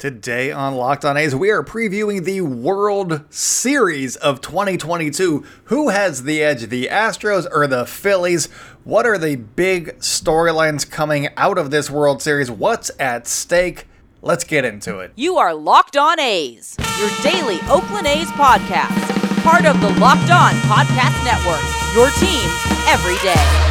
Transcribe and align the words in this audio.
Today 0.00 0.50
on 0.50 0.76
Locked 0.76 1.04
On 1.04 1.18
A's, 1.18 1.34
we 1.34 1.50
are 1.50 1.62
previewing 1.62 2.24
the 2.24 2.40
World 2.40 3.20
Series 3.28 4.16
of 4.16 4.40
2022. 4.40 5.44
Who 5.64 5.90
has 5.90 6.22
the 6.22 6.42
edge, 6.42 6.70
the 6.70 6.86
Astros 6.90 7.46
or 7.52 7.66
the 7.66 7.84
Phillies? 7.84 8.46
What 8.82 9.04
are 9.04 9.18
the 9.18 9.36
big 9.36 9.98
storylines 9.98 10.90
coming 10.90 11.28
out 11.36 11.58
of 11.58 11.70
this 11.70 11.90
World 11.90 12.22
Series? 12.22 12.50
What's 12.50 12.90
at 12.98 13.26
stake? 13.26 13.88
Let's 14.22 14.42
get 14.42 14.64
into 14.64 15.00
it. 15.00 15.12
You 15.16 15.36
are 15.36 15.52
Locked 15.52 15.98
On 15.98 16.18
A's, 16.18 16.78
your 16.98 17.10
daily 17.22 17.58
Oakland 17.68 18.06
A's 18.06 18.28
podcast, 18.28 19.44
part 19.44 19.66
of 19.66 19.78
the 19.82 19.90
Locked 20.00 20.30
On 20.30 20.54
Podcast 20.62 21.22
Network, 21.26 21.60
your 21.94 22.08
team 22.12 22.48
every 22.88 23.18
day. 23.18 23.69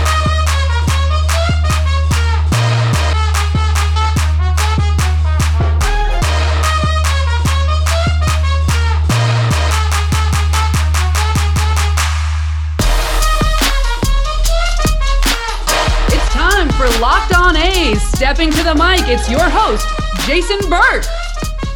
Stepping 17.97 18.51
to 18.51 18.63
the 18.63 18.75
mic, 18.75 19.07
it's 19.07 19.27
your 19.29 19.41
host, 19.41 19.87
Jason 20.27 20.59
Burke. 20.69 21.05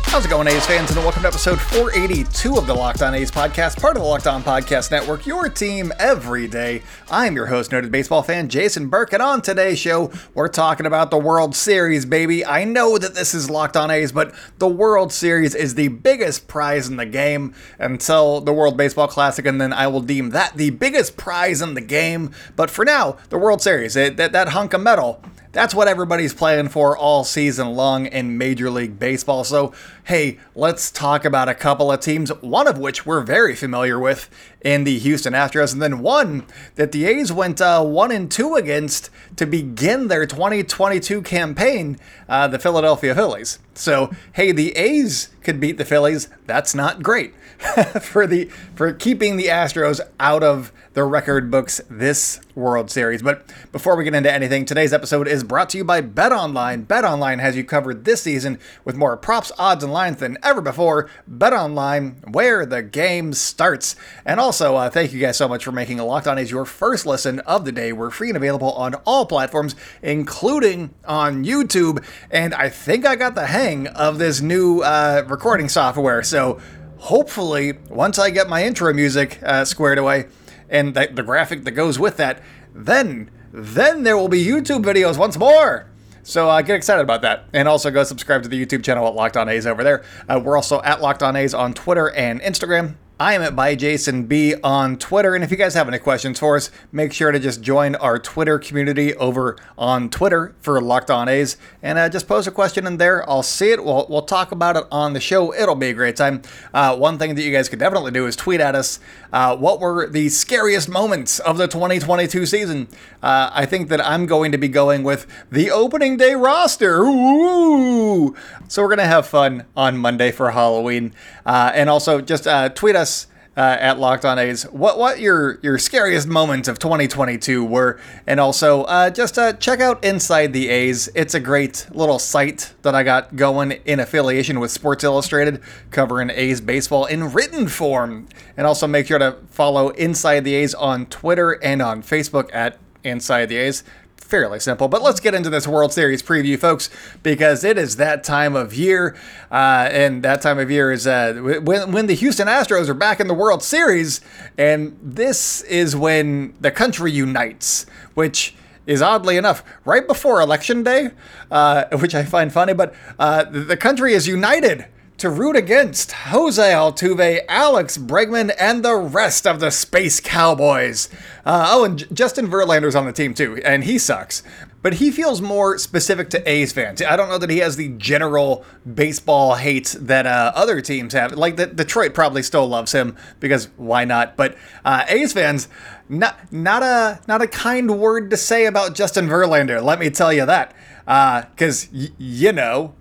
How's 0.04 0.26
it 0.26 0.30
going, 0.30 0.48
A's 0.48 0.64
fans? 0.64 0.92
And 0.92 1.00
welcome 1.00 1.24
to 1.24 1.28
episode 1.28 1.60
482 1.60 2.56
of 2.56 2.68
the 2.68 2.74
Locked 2.74 3.02
On 3.02 3.16
A's 3.16 3.32
podcast, 3.32 3.82
part 3.82 3.98
of 3.98 4.04
the 4.04 4.08
Locked 4.08 4.28
On 4.28 4.44
Podcast 4.44 4.92
Network, 4.92 5.26
your 5.26 5.50
team 5.50 5.92
every 5.98 6.48
day. 6.48 6.84
I'm 7.10 7.36
your 7.36 7.48
host, 7.48 7.72
noted 7.72 7.92
baseball 7.92 8.22
fan 8.22 8.48
Jason 8.48 8.90
Burke, 8.90 9.14
and 9.14 9.24
on 9.24 9.42
today's 9.42 9.80
show, 9.80 10.12
we're 10.36 10.50
talking 10.50 10.86
about 10.86 11.10
the 11.10 11.18
World 11.18 11.56
Series, 11.56 12.06
baby. 12.06 12.46
I 12.46 12.64
know 12.64 13.00
that 13.00 13.16
this 13.16 13.34
is 13.34 13.50
Locked 13.50 13.76
On 13.76 13.90
A's, 13.90 14.12
but 14.12 14.36
the 14.60 14.68
World 14.68 15.12
Series 15.12 15.56
is 15.56 15.74
the 15.74 15.88
biggest 15.88 16.48
prize 16.48 16.88
in 16.88 16.98
the 16.98 17.08
game 17.08 17.56
until 17.80 18.40
the 18.40 18.54
World 18.54 18.78
Baseball 18.78 19.08
Classic, 19.08 19.48
and 19.48 19.60
then 19.60 19.74
I 19.74 19.88
will 19.88 20.02
deem 20.02 20.30
that 20.30 20.58
the 20.58 20.70
biggest 20.70 21.18
prize 21.18 21.60
in 21.60 21.74
the 21.74 21.82
game. 21.82 22.30
But 22.56 22.70
for 22.70 22.86
now, 22.86 23.18
the 23.30 23.40
World 23.40 23.64
Series, 23.64 23.96
it, 23.96 24.18
that, 24.18 24.32
that 24.34 24.50
hunk 24.50 24.74
of 24.74 24.82
metal, 24.82 25.24
that's 25.54 25.76
what 25.76 25.88
everybody's 25.88 26.34
playing 26.34 26.70
for 26.70 26.98
all 26.98 27.24
season 27.24 27.76
long 27.76 28.08
in 28.08 28.40
Major 28.40 28.72
League 28.72 28.98
Baseball. 28.98 29.44
So, 29.44 29.72
hey, 30.06 30.40
let's 30.56 30.90
talk 30.90 31.24
about 31.24 31.48
a 31.48 31.54
couple 31.54 31.92
of 31.92 32.00
teams, 32.00 32.30
one 32.42 32.68
of 32.68 32.80
which 32.80 33.06
we're 33.06 33.22
very 33.22 33.56
familiar 33.56 34.00
with 34.00 34.30
in 34.62 34.84
the 34.84 34.98
Houston 34.98 35.34
Astros, 35.34 35.72
and 35.72 35.82
then 35.82 36.00
one 36.00 36.46
that 36.74 36.92
the 36.92 37.06
A's 37.06 37.32
went 37.32 37.62
uh, 37.62 37.84
one 37.84 38.12
and 38.12 38.32
two 38.32 38.56
against 38.56 39.12
to 39.36 39.46
begin 39.46 40.08
their 40.08 40.26
2022 40.26 41.22
campaign, 41.22 42.00
uh, 42.28 42.48
the 42.48 42.58
Philadelphia 42.58 43.14
Phillies. 43.14 43.60
So, 43.76 44.12
hey, 44.34 44.52
the 44.52 44.76
A's 44.76 45.30
could 45.44 45.60
beat 45.60 45.78
the 45.78 45.86
Phillies. 45.86 46.30
That's 46.48 46.74
not 46.74 47.04
great 47.04 47.36
for 48.02 48.26
the 48.26 48.46
for 48.74 48.92
keeping 48.92 49.38
the 49.38 49.48
Astros 49.48 50.02
out 50.20 50.44
of 50.44 50.72
the 50.94 51.04
record 51.04 51.50
books 51.50 51.82
this 51.90 52.40
World 52.56 52.92
Series. 52.92 53.24
But 53.24 53.52
before 53.72 53.96
we 53.96 54.04
get 54.04 54.14
into 54.14 54.32
anything, 54.32 54.66
today's 54.66 54.94
episode 54.94 55.28
is 55.28 55.44
brought 55.44 55.70
to 55.70 55.78
you 55.78 55.84
by 55.84 56.02
BetOnline. 56.02 56.86
BetOnline 56.86 57.40
has 57.40 57.56
you 57.56 57.64
covered 57.64 58.06
this 58.06 58.22
season 58.22 58.60
with 58.86 58.96
more 58.96 59.18
props, 59.18 59.52
odds, 59.58 59.84
and 59.84 59.92
lines 59.92 60.18
than 60.18 60.38
ever 60.44 60.62
before. 60.62 61.10
BetOnline, 61.30 62.32
where 62.32 62.66
the 62.66 62.84
game 62.84 63.34
starts. 63.34 63.96
And 64.24 64.40
also, 64.40 64.76
uh, 64.76 64.90
thank 64.90 65.14
you 65.14 65.20
guys 65.20 65.36
so 65.36 65.48
much 65.48 65.64
for 65.64 65.72
making 65.72 66.00
a 66.00 66.06
Locked 66.06 66.28
On 66.28 66.38
A's 66.38 66.52
your 66.52 66.66
first 66.66 67.08
listen 67.08 67.40
of 67.42 67.66
the 67.66 67.72
day. 67.72 67.92
We're 67.92 68.12
free 68.12 68.30
and 68.30 68.38
available 68.38 68.74
on 68.74 68.94
all 69.06 69.26
platforms, 69.26 69.76
including 70.04 70.94
on 71.06 71.44
YouTube. 71.44 72.06
And 72.30 72.54
I 72.54 72.70
think 72.70 73.06
I 73.06 73.16
got 73.16 73.34
the 73.34 73.48
hang 73.48 73.88
of 73.88 74.20
this 74.20 74.42
new 74.42 74.82
uh, 74.82 75.26
recording 75.28 75.70
software. 75.70 76.22
So 76.22 76.62
hopefully, 76.98 77.74
once 77.90 78.20
I 78.20 78.30
get 78.30 78.48
my 78.48 78.64
intro 78.64 78.94
music 78.94 79.40
uh, 79.44 79.66
squared 79.66 79.98
away, 79.98 80.28
and 80.70 80.94
the, 80.94 81.10
the 81.12 81.24
graphic 81.24 81.64
that 81.64 81.72
goes 81.72 82.00
with 82.00 82.18
that, 82.18 82.42
then 82.74 83.30
then 83.52 84.04
there 84.04 84.18
will 84.18 84.30
be 84.30 84.44
YouTube 84.44 84.84
videos 84.84 85.18
once 85.18 85.38
more. 85.38 85.88
So 86.24 86.50
uh, 86.50 86.62
get 86.62 86.76
excited 86.76 87.02
about 87.02 87.22
that. 87.22 87.46
And 87.54 87.68
also 87.68 87.92
go 87.92 88.04
subscribe 88.04 88.44
to 88.44 88.50
the 88.50 88.66
YouTube 88.66 88.84
channel 88.84 89.06
at 89.08 89.14
Locked 89.14 89.38
On 89.38 89.48
A's 89.50 89.68
over 89.68 89.84
there. 89.84 90.04
Uh, 90.28 90.42
we're 90.44 90.56
also 90.56 90.82
at 90.82 91.02
Locked 91.02 91.22
On 91.22 91.36
A's 91.36 91.54
on 91.54 91.74
Twitter 91.74 92.10
and 92.12 92.42
Instagram. 92.42 92.96
I 93.24 93.36
am 93.36 93.42
at 93.42 93.56
by 93.56 93.74
Jason 93.76 94.26
B 94.26 94.54
on 94.66 94.98
Twitter, 94.98 95.34
and 95.34 95.46
if 95.46 95.50
you 95.50 95.56
guys 95.56 95.76
have 95.76 95.88
any 95.88 95.98
questions 95.98 96.40
for 96.40 96.58
us, 96.58 96.70
make 96.92 97.14
sure 97.14 97.32
to 97.32 97.40
just 97.40 97.62
join 97.62 97.96
our 97.96 98.20
Twitter 98.20 98.60
community 98.60 99.16
over 99.16 99.56
on 99.78 100.10
Twitter 100.10 100.54
for 100.60 100.82
Locked 100.82 101.10
On 101.10 101.30
A's, 101.30 101.56
and 101.82 101.98
uh, 101.98 102.10
just 102.10 102.28
post 102.28 102.50
a 102.50 102.52
question 102.52 102.86
in 102.86 102.98
there. 102.98 103.24
I'll 103.30 103.42
see 103.42 103.72
it. 103.72 103.82
We'll, 103.82 104.08
we'll 104.10 104.24
talk 104.24 104.52
about 104.52 104.76
it 104.76 104.84
on 104.92 105.14
the 105.14 105.22
show. 105.22 105.54
It'll 105.54 105.74
be 105.74 105.88
a 105.88 105.94
great 105.94 106.18
time. 106.18 106.42
Uh, 106.74 106.98
one 106.98 107.18
thing 107.18 107.34
that 107.36 107.44
you 107.44 107.54
guys 107.54 107.70
could 107.70 107.80
definitely 107.80 108.12
do 108.12 108.26
is 108.26 108.36
tweet 108.36 108.60
at 108.60 108.76
us. 108.76 109.00
Uh, 109.32 109.56
what 109.56 109.80
were 109.80 110.10
the 110.10 110.28
scariest 110.28 110.90
moments 110.90 111.40
of 111.40 111.58
the 111.58 111.70
2022 111.70 112.46
season? 112.46 112.90
Uh, 113.22 113.50
I 113.54 113.66
think 113.66 113.88
that 113.88 114.06
I'm 114.06 114.26
going 114.26 114.52
to 114.52 114.58
be 114.58 114.68
going 114.68 115.02
with 115.02 115.28
the 115.50 115.72
opening 115.72 116.18
day 116.18 116.36
roster. 116.36 117.04
Ooh! 117.04 118.36
So 118.68 118.82
we're 118.82 118.90
gonna 118.90 119.06
have 119.06 119.28
fun 119.28 119.66
on 119.78 119.98
Monday 119.98 120.32
for 120.32 120.52
Halloween, 120.52 121.14
uh, 121.46 121.72
and 121.74 121.90
also 121.90 122.20
just 122.20 122.48
uh, 122.48 122.68
tweet 122.68 122.98
us 122.98 123.13
uh, 123.56 123.78
at 123.80 124.00
Locked 124.00 124.26
On 124.26 124.40
A's. 124.40 124.64
What 124.64 124.98
what 124.98 125.20
your 125.20 125.60
your 125.62 125.78
scariest 125.78 126.28
moments 126.28 126.68
of 126.68 126.80
2022 126.80 127.64
were, 127.64 128.00
and 128.26 128.40
also 128.40 128.84
uh, 128.84 129.10
just 129.10 129.38
uh, 129.38 129.54
check 129.54 129.80
out 129.80 130.04
Inside 130.04 130.54
the 130.54 130.70
A's. 130.70 131.10
It's 131.16 131.34
a 131.34 131.40
great 131.40 131.88
little 131.92 132.20
site 132.20 132.74
that 132.82 132.96
I 132.96 133.04
got 133.04 133.36
going 133.36 133.74
in 133.86 134.00
affiliation 134.00 134.60
with 134.60 134.72
Sports 134.72 135.04
Illustrated, 135.04 135.62
covering 135.92 136.30
A's 136.32 136.62
baseball 136.62 137.06
in 137.06 137.32
written 137.32 137.68
form. 137.68 138.28
And 138.56 138.68
also 138.68 138.88
make 138.88 139.08
sure 139.08 139.20
to 139.20 139.38
follow 139.50 139.90
Inside 139.90 140.42
the 140.42 140.56
A's 140.56 140.74
on 140.74 141.06
Twitter 141.08 141.54
and 141.64 141.82
on 141.82 142.04
Facebook 142.04 142.50
at 142.54 142.78
Inside 143.04 143.48
the 143.48 143.58
A's 143.58 143.84
fairly 144.34 144.60
simple. 144.60 144.88
But 144.88 145.04
let's 145.04 145.20
get 145.20 145.36
into 145.36 145.52
this 145.52 145.68
World 145.68 145.94
Series 145.94 146.24
preview, 146.24 146.58
folks, 146.58 146.90
because 147.22 147.64
it 147.64 147.78
is 147.78 147.98
that 147.98 148.24
time 148.24 148.56
of 148.56 148.74
year, 148.74 149.16
uh, 149.52 149.88
and 149.92 150.24
that 150.24 150.42
time 150.42 150.58
of 150.58 150.72
year 150.72 150.92
is 150.92 151.06
uh, 151.06 151.60
when 151.62 151.92
when 151.92 152.08
the 152.08 152.16
Houston 152.16 152.48
Astros 152.48 152.90
are 152.90 152.96
back 152.96 153.20
in 153.20 153.28
the 153.28 153.36
World 153.36 153.62
Series, 153.62 154.22
and 154.58 154.98
this 155.04 155.62
is 155.62 155.96
when 155.96 156.56
the 156.60 156.72
country 156.72 157.12
unites, 157.12 157.86
which 158.16 158.56
is 158.88 159.04
oddly 159.04 159.38
enough 159.38 159.64
right 159.86 160.08
before 160.08 160.42
election 160.42 160.82
day, 160.82 161.12
uh, 161.52 161.86
which 162.00 162.16
I 162.16 162.24
find 162.24 162.52
funny. 162.52 162.74
But 162.74 162.96
uh, 163.20 163.44
the 163.44 163.78
country 163.78 164.16
is 164.16 164.28
united 164.28 164.88
to 165.24 165.30
root 165.30 165.56
against 165.56 166.12
Jose 166.12 166.62
Altuve, 166.62 167.46
Alex 167.48 167.98
Bregman, 167.98 168.54
and 168.60 168.84
the 168.84 168.98
rest 168.98 169.48
of 169.48 169.62
the 169.62 169.72
Space 169.72 170.20
Cowboys. 170.20 171.08
Uh, 171.46 171.68
oh, 171.70 171.86
and 171.86 172.00
J- 172.00 172.08
Justin 172.12 172.50
Verlander's 172.50 172.94
on 172.94 173.06
the 173.06 173.14
team 173.14 173.34
too, 173.34 173.62
and 173.64 173.86
he 173.86 173.98
sucks. 173.98 174.44
But 174.82 174.96
he 174.96 175.12
feels 175.12 175.42
more 175.42 175.78
specific 175.78 176.30
to 176.32 176.50
A's 176.50 176.74
fans. 176.74 177.02
I 177.02 177.16
don't 177.16 177.30
know 177.30 177.38
that 177.38 177.50
he 177.50 177.60
has 177.60 177.78
the 177.78 177.88
general 177.88 178.66
baseball 178.96 179.56
hate 179.56 179.96
that 179.98 180.28
uh, 180.28 180.52
other 180.56 180.82
teams 180.82 181.14
have. 181.14 181.32
Like 181.32 181.56
the, 181.56 181.68
Detroit 181.68 182.14
probably 182.14 182.44
still 182.44 182.68
loves 182.68 182.92
him 182.92 183.16
because 183.40 183.70
why 183.78 184.04
not? 184.04 184.36
But 184.36 184.58
uh, 184.84 185.06
A's 185.08 185.32
fans, 185.32 185.70
not 186.10 186.52
not 186.52 186.84
a 186.84 187.22
not 187.30 187.42
a 187.42 187.48
kind 187.48 187.98
word 187.98 188.30
to 188.32 188.36
say 188.36 188.66
about 188.66 188.94
Justin 188.94 189.30
Verlander. 189.30 189.82
Let 189.82 190.00
me 190.00 190.10
tell 190.10 190.34
you 190.34 190.46
that, 190.46 190.76
because 191.06 191.86
uh, 191.86 191.90
y- 191.94 192.08
you 192.18 192.52
know, 192.52 192.94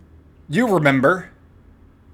you 0.48 0.68
remember 0.68 1.31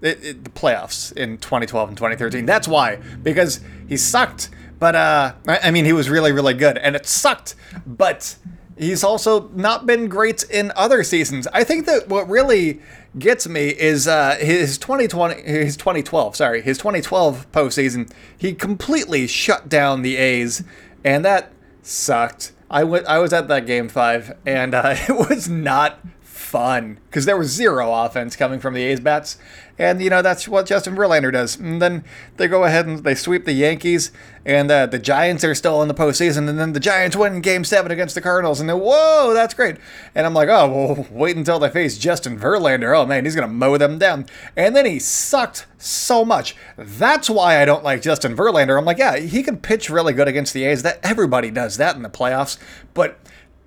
it, 0.03 0.25
it, 0.25 0.45
the 0.45 0.51
playoffs 0.51 1.13
in 1.17 1.39
2012 1.39 1.89
and 1.89 1.97
2013. 1.97 2.47
That's 2.47 2.69
why, 2.69 2.97
because 3.23 3.61
he 3.89 3.97
sucked. 3.97 4.51
But 4.79 4.95
uh, 4.95 5.35
I, 5.47 5.59
I 5.65 5.71
mean, 5.71 5.85
he 5.85 5.93
was 5.93 6.09
really, 6.09 6.33
really 6.33 6.55
good, 6.55 6.79
and 6.79 6.95
it 6.95 7.07
sucked. 7.07 7.55
But 7.87 8.37
he's 8.77 9.03
also 9.03 9.49
not 9.49 9.87
been 9.87 10.09
great 10.09 10.45
in 10.45 10.73
other 10.77 11.03
seasons. 11.03 11.47
I 11.49 11.65
think 11.65 11.87
that 11.87 12.09
what 12.09 12.29
really 12.29 12.81
gets 13.19 13.49
me 13.49 13.69
is 13.69 14.07
uh, 14.07 14.37
his 14.41 14.79
2020, 14.79 15.43
his 15.43 15.77
2012, 15.77 16.37
sorry, 16.37 16.63
his 16.63 16.79
2012 16.79 17.51
postseason. 17.53 18.11
He 18.37 18.55
completely 18.55 19.27
shut 19.27 19.69
down 19.69 20.03
the 20.03 20.17
A's, 20.17 20.63
and 21.05 21.25
that 21.25 21.53
sucked. 21.83 22.53
I 22.71 22.85
went, 22.85 23.07
I 23.07 23.19
was 23.19 23.33
at 23.33 23.49
that 23.49 23.67
game 23.67 23.89
five, 23.89 24.37
and 24.47 24.75
uh, 24.75 24.95
it 25.09 25.29
was 25.29 25.49
not 25.49 25.99
fun 26.49 26.99
because 27.07 27.27
there 27.27 27.37
was 27.37 27.51
zero 27.51 27.93
offense 27.93 28.35
coming 28.35 28.59
from 28.59 28.73
the 28.73 28.83
A's 28.83 29.01
bats. 29.01 29.37
And, 29.79 30.03
you 30.03 30.11
know, 30.11 30.23
that's 30.23 30.49
what 30.49 30.67
Justin 30.67 30.97
Verlander 30.97 31.33
does. 31.33 31.57
And 31.57 31.81
then 31.81 32.03
they 32.37 32.49
go 32.49 32.65
ahead 32.65 32.87
and 32.87 33.05
they 33.05 33.15
sweep 33.15 33.45
the 33.45 33.53
Yankees, 33.53 34.11
and 34.45 34.69
uh, 34.71 34.87
the 34.87 34.99
Giants 34.99 35.45
are 35.45 35.55
still 35.55 35.83
in 35.83 35.89
the 35.89 35.95
postseason. 35.95 36.49
And 36.49 36.59
then 36.59 36.73
the 36.73 36.81
Giants 36.81 37.17
win 37.17 37.41
game 37.43 37.63
seven 37.63 37.93
against 37.93 38.17
the 38.17 38.21
Cardinals. 38.21 38.59
And 38.59 38.69
then, 38.69 38.81
whoa, 38.81 39.33
that's 39.35 39.55
great. 39.55 39.77
And 40.17 40.27
I'm 40.27 40.35
like, 40.35 40.49
oh, 40.49 40.69
well, 40.69 41.07
wait 41.13 41.37
until 41.37 41.61
they 41.61 41.71
face 41.71 41.97
Justin 41.97 42.41
Verlander. 42.41 42.99
Oh, 42.99 43.07
man, 43.07 43.25
he's 43.25 43.37
to 43.37 43.47
mow 43.47 43.77
them 43.77 43.99
down. 43.99 44.27
And 44.57 44.75
then 44.75 44.87
he 44.87 44.99
sucked 44.99 45.67
so 45.77 46.25
much. 46.25 46.57
That's 46.77 47.31
why 47.31 47.63
I 47.63 47.65
don't 47.65 47.85
like 47.85 48.03
Justin 48.03 48.35
Verlander. 48.35 48.77
I'm 48.77 48.85
like, 48.85 48.99
yeah, 48.99 49.19
he 49.19 49.45
can 49.45 49.59
pitch 49.59 49.91
really 49.91 50.13
good 50.13 50.27
against 50.27 50.55
the 50.55 50.65
A's. 50.65 50.83
That 50.83 50.99
Everybody 51.05 51.53
does 51.53 51.77
that 51.77 51.95
in 51.95 52.03
the 52.03 52.09
playoffs. 52.09 52.59
But 52.95 53.21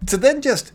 to 0.07 0.17
then 0.17 0.41
just 0.41 0.73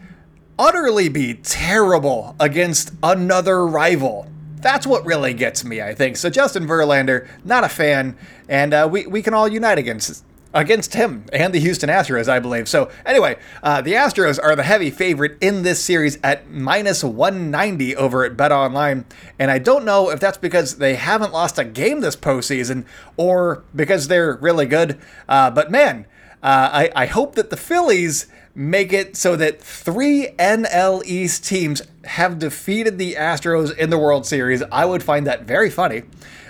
utterly 0.59 1.09
be 1.09 1.35
terrible 1.35 2.37
against 2.41 2.93
another 3.03 3.67
rival. 3.67 4.31
That's 4.57 4.87
what 4.87 5.05
really 5.05 5.35
gets 5.35 5.65
me, 5.65 5.81
I 5.81 5.95
think. 5.95 6.17
So 6.17 6.31
Justin 6.31 6.67
Verlander, 6.67 7.29
not 7.45 7.65
a 7.65 7.69
fan, 7.69 8.17
and 8.49 8.75
uh, 8.75 8.89
we 8.91 9.07
we 9.07 9.23
can 9.23 9.35
all 9.35 9.47
unite 9.47 9.79
against 9.79 10.25
against 10.57 10.95
him 10.95 11.25
and 11.33 11.53
the 11.53 11.61
Houston 11.61 11.91
Astros, 11.91 12.29
I 12.29 12.41
believe. 12.41 12.69
So, 12.69 12.91
anyway, 13.05 13.37
uh, 13.63 13.83
the 13.83 13.93
Astros 13.93 14.43
are 14.43 14.57
the 14.57 14.63
heavy 14.63 14.91
favorite 14.91 15.37
in 15.41 15.63
this 15.63 15.85
series 15.85 16.19
at 16.25 16.51
minus 16.51 17.05
190 17.05 17.95
over 17.97 18.25
at 18.25 18.37
Bet 18.37 18.53
Online. 18.53 19.05
And 19.39 19.51
I 19.51 19.59
don't 19.59 19.85
know 19.85 20.11
if 20.11 20.19
that's 20.19 20.39
because 20.39 20.79
they 20.79 20.95
haven't 20.95 21.33
lost 21.33 21.59
a 21.59 21.65
game 21.65 22.01
this 22.01 22.17
postseason 22.17 22.87
or 23.19 23.65
because 23.75 24.09
they're 24.09 24.37
really 24.37 24.67
good. 24.67 24.99
Uh, 25.29 25.51
but 25.51 25.71
man, 25.71 26.07
uh, 26.43 26.71
I, 26.73 26.91
I 26.97 27.07
hope 27.07 27.35
that 27.35 27.51
the 27.51 27.57
Phillies 27.57 28.27
make 28.57 28.93
it 28.93 29.17
so 29.17 29.37
that 29.37 29.61
three 29.61 30.31
NL 30.39 31.05
East 31.05 31.45
teams 31.45 31.83
have 32.05 32.39
defeated 32.39 32.99
the 32.99 33.15
Astros 33.15 33.77
in 33.77 33.91
the 33.91 33.99
World 33.99 34.27
Series. 34.27 34.63
I 34.73 34.87
would 34.87 35.03
find 35.03 35.27
that 35.27 35.43
very 35.43 35.71
funny. 35.71 36.05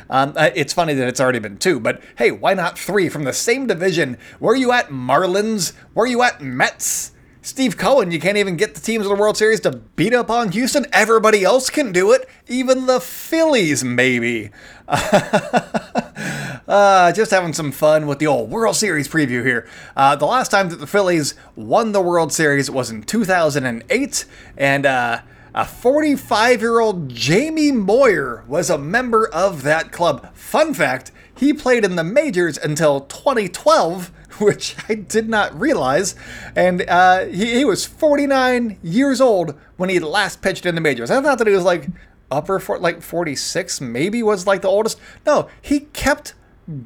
Um, 0.08 0.34
uh, 0.36 0.50
it's 0.54 0.72
funny 0.72 0.94
that 0.94 1.08
it's 1.08 1.20
already 1.20 1.40
been 1.40 1.58
two, 1.58 1.80
but 1.80 2.00
hey, 2.16 2.30
why 2.30 2.54
not 2.54 2.78
three 2.78 3.08
from 3.08 3.24
the 3.24 3.32
same 3.32 3.66
division? 3.66 4.18
Where 4.38 4.54
you 4.54 4.70
at, 4.70 4.88
Marlins? 4.88 5.72
Where 5.94 6.06
you 6.06 6.22
at, 6.22 6.40
Mets? 6.40 7.10
Steve 7.46 7.76
Cohen, 7.76 8.10
you 8.10 8.18
can't 8.18 8.38
even 8.38 8.56
get 8.56 8.74
the 8.74 8.80
teams 8.80 9.06
of 9.06 9.08
the 9.08 9.14
World 9.14 9.36
Series 9.36 9.60
to 9.60 9.70
beat 9.70 10.12
up 10.12 10.30
on 10.30 10.50
Houston. 10.50 10.84
Everybody 10.92 11.44
else 11.44 11.70
can 11.70 11.92
do 11.92 12.10
it. 12.10 12.28
Even 12.48 12.86
the 12.86 12.98
Phillies, 12.98 13.84
maybe. 13.84 14.50
uh, 14.88 17.12
just 17.12 17.30
having 17.30 17.52
some 17.52 17.70
fun 17.70 18.08
with 18.08 18.18
the 18.18 18.26
old 18.26 18.50
World 18.50 18.74
Series 18.74 19.06
preview 19.06 19.46
here. 19.46 19.68
Uh, 19.94 20.16
the 20.16 20.26
last 20.26 20.50
time 20.50 20.70
that 20.70 20.80
the 20.80 20.88
Phillies 20.88 21.36
won 21.54 21.92
the 21.92 22.00
World 22.00 22.32
Series 22.32 22.68
was 22.68 22.90
in 22.90 23.04
2008, 23.04 24.24
and 24.56 24.84
uh, 24.84 25.20
a 25.54 25.64
45 25.64 26.60
year 26.60 26.80
old 26.80 27.08
Jamie 27.08 27.70
Moyer 27.70 28.42
was 28.48 28.70
a 28.70 28.76
member 28.76 29.28
of 29.28 29.62
that 29.62 29.92
club. 29.92 30.34
Fun 30.34 30.74
fact 30.74 31.12
he 31.36 31.52
played 31.52 31.84
in 31.84 31.94
the 31.94 32.02
majors 32.02 32.58
until 32.58 33.02
2012, 33.02 34.10
which 34.40 34.76
I 34.88 34.94
did 34.94 35.28
not 35.28 35.58
realize. 35.58 36.14
And 36.54 36.84
uh, 36.88 37.26
he, 37.26 37.54
he 37.54 37.64
was 37.64 37.84
49 37.84 38.78
years 38.82 39.20
old 39.20 39.54
when 39.76 39.88
he 39.88 39.98
last 39.98 40.42
pitched 40.42 40.66
in 40.66 40.74
the 40.74 40.80
majors. 40.80 41.10
I 41.10 41.20
thought 41.20 41.38
that 41.38 41.46
he 41.46 41.54
was 41.54 41.64
like 41.64 41.86
upper, 42.30 42.58
for, 42.58 42.78
like 42.78 43.02
46, 43.02 43.80
maybe 43.80 44.22
was 44.22 44.46
like 44.46 44.62
the 44.62 44.68
oldest. 44.68 44.98
No, 45.24 45.48
he 45.60 45.80
kept 45.80 46.34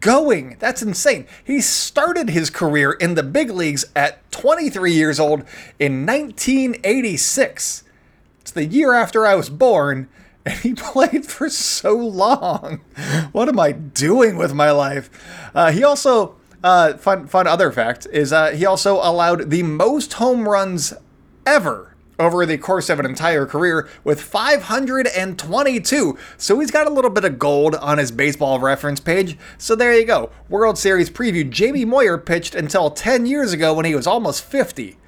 going. 0.01 0.57
That's 0.59 0.83
insane. 0.83 1.27
He 1.43 1.61
started 1.61 2.31
his 2.31 2.51
career 2.51 2.93
in 2.93 3.15
the 3.15 3.23
big 3.23 3.51
leagues 3.51 3.85
at 3.97 4.31
23 4.31 4.93
years 4.93 5.19
old 5.19 5.45
in 5.79 6.07
1986. 6.07 7.85
It's 8.41 8.51
the 8.51 8.67
year 8.67 8.95
after 8.95 9.27
I 9.27 9.35
was 9.35 9.51
born, 9.51 10.09
and 10.47 10.59
he 10.59 10.75
played 10.75 11.27
for 11.27 11.49
so 11.49 11.95
long. 11.95 12.81
What 13.33 13.49
am 13.49 13.61
I 13.61 13.73
doing 13.73 14.37
with 14.37 14.53
my 14.53 14.71
life? 14.71 15.09
Uh, 15.55 15.71
he 15.71 15.85
also, 15.85 16.37
uh, 16.63 16.95
fun, 16.95 17.27
fun 17.27 17.47
other 17.47 17.73
fact 17.73 18.07
is 18.13 18.33
uh, 18.33 18.51
he 18.51 18.67
also 18.67 18.97
allowed 18.97 19.51
the 19.51 19.63
most 19.63 20.15
home 20.15 20.49
runs 20.49 20.93
ever 21.47 21.91
over 22.21 22.45
the 22.45 22.59
course 22.59 22.91
of 22.91 23.01
an 23.01 23.07
entire 23.07 23.47
career 23.47 23.89
with 24.05 24.21
522. 24.21 26.19
So 26.37 26.61
he's 26.61 26.71
got 26.71 26.87
a 26.87 26.91
little 26.91 27.11
bit 27.11 27.25
of 27.25 27.39
gold 27.39 27.75
on 27.77 27.97
his 27.97 28.13
baseball 28.13 28.61
reference 28.61 29.01
page. 29.01 29.39
So 29.57 29.75
there 29.75 29.99
you 29.99 30.05
go. 30.05 30.31
World 30.51 30.77
Series 30.77 31.09
preview. 31.09 31.49
Jamie 31.49 31.87
Moyer 31.87 32.19
pitched 32.19 32.55
until 32.55 32.91
10 32.91 33.25
years 33.25 33.55
ago 33.55 33.73
when 33.73 33.87
he 33.87 33.95
was 33.95 34.07
almost 34.07 34.45
50. 34.45 34.99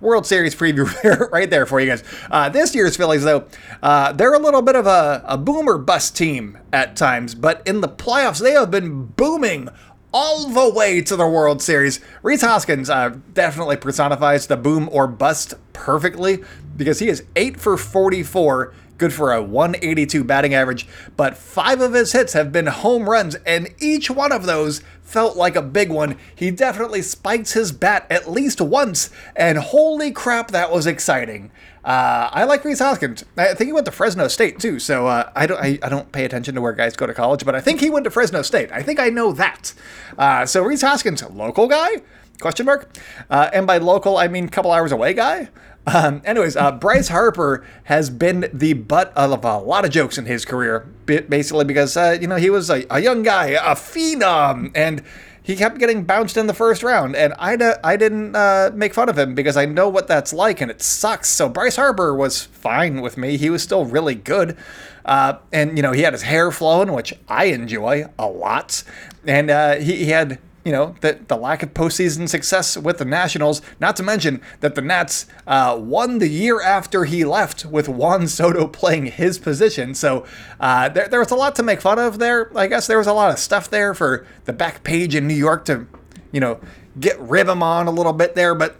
World 0.00 0.26
Series 0.26 0.54
preview 0.54 1.30
right 1.32 1.48
there 1.48 1.66
for 1.66 1.80
you 1.80 1.88
guys. 1.88 2.04
Uh, 2.30 2.48
this 2.48 2.74
year's 2.74 2.96
Phillies, 2.96 3.24
though, 3.24 3.46
uh, 3.82 4.12
they're 4.12 4.34
a 4.34 4.38
little 4.38 4.62
bit 4.62 4.76
of 4.76 4.86
a, 4.86 5.22
a 5.26 5.38
boomer 5.38 5.78
bust 5.78 6.16
team 6.16 6.58
at 6.72 6.96
times, 6.96 7.34
but 7.34 7.62
in 7.66 7.80
the 7.80 7.88
playoffs, 7.88 8.40
they 8.40 8.52
have 8.52 8.70
been 8.70 9.06
booming 9.06 9.68
all 10.12 10.48
the 10.48 10.72
way 10.72 11.00
to 11.02 11.16
the 11.16 11.26
World 11.26 11.62
Series. 11.62 12.00
Rhys 12.22 12.42
Hoskins 12.42 12.88
uh, 12.88 13.16
definitely 13.34 13.76
personifies 13.76 14.46
the 14.46 14.56
boom 14.56 14.88
or 14.92 15.06
bust 15.06 15.54
perfectly 15.72 16.42
because 16.76 16.98
he 16.98 17.08
is 17.08 17.24
8 17.36 17.58
for 17.58 17.76
44 17.76 18.72
good 18.98 19.12
for 19.12 19.32
a 19.32 19.42
182 19.42 20.24
batting 20.24 20.54
average, 20.54 20.86
but 21.16 21.36
five 21.36 21.80
of 21.80 21.92
his 21.92 22.12
hits 22.12 22.32
have 22.32 22.52
been 22.52 22.66
home 22.66 23.08
runs, 23.08 23.34
and 23.46 23.68
each 23.78 24.10
one 24.10 24.32
of 24.32 24.46
those 24.46 24.82
felt 25.02 25.36
like 25.36 25.56
a 25.56 25.62
big 25.62 25.90
one. 25.90 26.16
He 26.34 26.50
definitely 26.50 27.02
spikes 27.02 27.52
his 27.52 27.72
bat 27.72 28.06
at 28.10 28.30
least 28.30 28.60
once, 28.60 29.10
and 29.34 29.58
holy 29.58 30.10
crap, 30.10 30.50
that 30.50 30.72
was 30.72 30.86
exciting. 30.86 31.50
Uh, 31.86 32.28
I 32.32 32.42
like 32.42 32.64
Rhys 32.64 32.80
Hoskins. 32.80 33.24
I 33.36 33.54
think 33.54 33.68
he 33.68 33.72
went 33.72 33.86
to 33.86 33.92
Fresno 33.92 34.26
State 34.26 34.58
too, 34.58 34.80
so 34.80 35.06
uh, 35.06 35.30
I 35.36 35.46
don't 35.46 35.62
I, 35.62 35.78
I, 35.84 35.88
don't 35.88 36.10
pay 36.10 36.24
attention 36.24 36.56
to 36.56 36.60
where 36.60 36.72
guys 36.72 36.96
go 36.96 37.06
to 37.06 37.14
college, 37.14 37.44
but 37.44 37.54
I 37.54 37.60
think 37.60 37.78
he 37.78 37.90
went 37.90 38.02
to 38.04 38.10
Fresno 38.10 38.42
State. 38.42 38.72
I 38.72 38.82
think 38.82 38.98
I 38.98 39.08
know 39.08 39.30
that. 39.30 39.72
Uh, 40.18 40.44
so 40.46 40.64
Rhys 40.64 40.82
Hoskins, 40.82 41.22
local 41.22 41.68
guy? 41.68 42.02
Question 42.40 42.66
mark. 42.66 42.90
Uh, 43.30 43.50
and 43.52 43.68
by 43.68 43.78
local, 43.78 44.18
I 44.18 44.26
mean 44.26 44.48
couple 44.48 44.72
hours 44.72 44.90
away 44.90 45.14
guy. 45.14 45.48
Um, 45.86 46.22
anyways, 46.24 46.56
uh, 46.56 46.72
Bryce 46.72 47.06
Harper 47.06 47.64
has 47.84 48.10
been 48.10 48.50
the 48.52 48.72
butt 48.72 49.12
of 49.14 49.44
a 49.44 49.58
lot 49.58 49.84
of 49.84 49.92
jokes 49.92 50.18
in 50.18 50.26
his 50.26 50.44
career, 50.44 50.80
basically 51.06 51.64
because 51.64 51.96
uh, 51.96 52.18
you 52.20 52.26
know 52.26 52.34
he 52.34 52.50
was 52.50 52.68
a, 52.68 52.84
a, 52.90 52.98
young 52.98 53.22
guy, 53.22 53.50
a 53.50 53.76
phenom, 53.76 54.72
and 54.74 55.04
he 55.46 55.54
kept 55.54 55.78
getting 55.78 56.02
bounced 56.02 56.36
in 56.36 56.48
the 56.48 56.54
first 56.54 56.82
round. 56.82 57.14
And 57.14 57.32
I, 57.38 57.56
I 57.84 57.96
didn't 57.96 58.34
uh, 58.34 58.72
make 58.74 58.92
fun 58.92 59.08
of 59.08 59.16
him 59.16 59.36
because 59.36 59.56
I 59.56 59.64
know 59.64 59.88
what 59.88 60.08
that's 60.08 60.32
like, 60.32 60.60
and 60.60 60.72
it 60.72 60.82
sucks. 60.82 61.28
So 61.28 61.48
Bryce 61.48 61.76
Harper 61.76 62.12
was 62.16 62.42
fine 62.42 63.00
with 63.00 63.16
me. 63.16 63.36
He 63.36 63.48
was 63.48 63.62
still 63.62 63.84
really 63.84 64.16
good. 64.16 64.56
Uh, 65.04 65.38
and 65.52 65.76
you 65.76 65.84
know 65.84 65.92
he 65.92 66.02
had 66.02 66.14
his 66.14 66.22
hair 66.22 66.50
flowing, 66.50 66.92
which 66.92 67.14
I 67.28 67.44
enjoy 67.44 68.06
a 68.18 68.26
lot, 68.26 68.82
and 69.24 69.48
uh, 69.48 69.76
he, 69.76 69.98
he 69.98 70.06
had 70.06 70.40
you 70.66 70.72
know, 70.72 70.96
the, 71.00 71.20
the 71.28 71.36
lack 71.36 71.62
of 71.62 71.72
postseason 71.74 72.28
success 72.28 72.76
with 72.76 72.98
the 72.98 73.04
Nationals, 73.04 73.62
not 73.78 73.94
to 73.94 74.02
mention 74.02 74.42
that 74.58 74.74
the 74.74 74.80
Nats 74.82 75.26
uh, 75.46 75.78
won 75.80 76.18
the 76.18 76.26
year 76.26 76.60
after 76.60 77.04
he 77.04 77.24
left 77.24 77.64
with 77.64 77.88
Juan 77.88 78.26
Soto 78.26 78.66
playing 78.66 79.06
his 79.06 79.38
position. 79.38 79.94
So 79.94 80.26
uh, 80.58 80.88
there, 80.88 81.06
there 81.06 81.20
was 81.20 81.30
a 81.30 81.36
lot 81.36 81.54
to 81.54 81.62
make 81.62 81.80
fun 81.80 82.00
of 82.00 82.18
there. 82.18 82.50
I 82.58 82.66
guess 82.66 82.88
there 82.88 82.98
was 82.98 83.06
a 83.06 83.12
lot 83.12 83.30
of 83.30 83.38
stuff 83.38 83.70
there 83.70 83.94
for 83.94 84.26
the 84.44 84.52
back 84.52 84.82
page 84.82 85.14
in 85.14 85.28
New 85.28 85.34
York 85.34 85.66
to, 85.66 85.86
you 86.32 86.40
know, 86.40 86.58
get 86.98 87.16
rib 87.20 87.46
him 87.46 87.62
on 87.62 87.86
a 87.86 87.92
little 87.92 88.12
bit 88.12 88.34
there. 88.34 88.52
But 88.52 88.74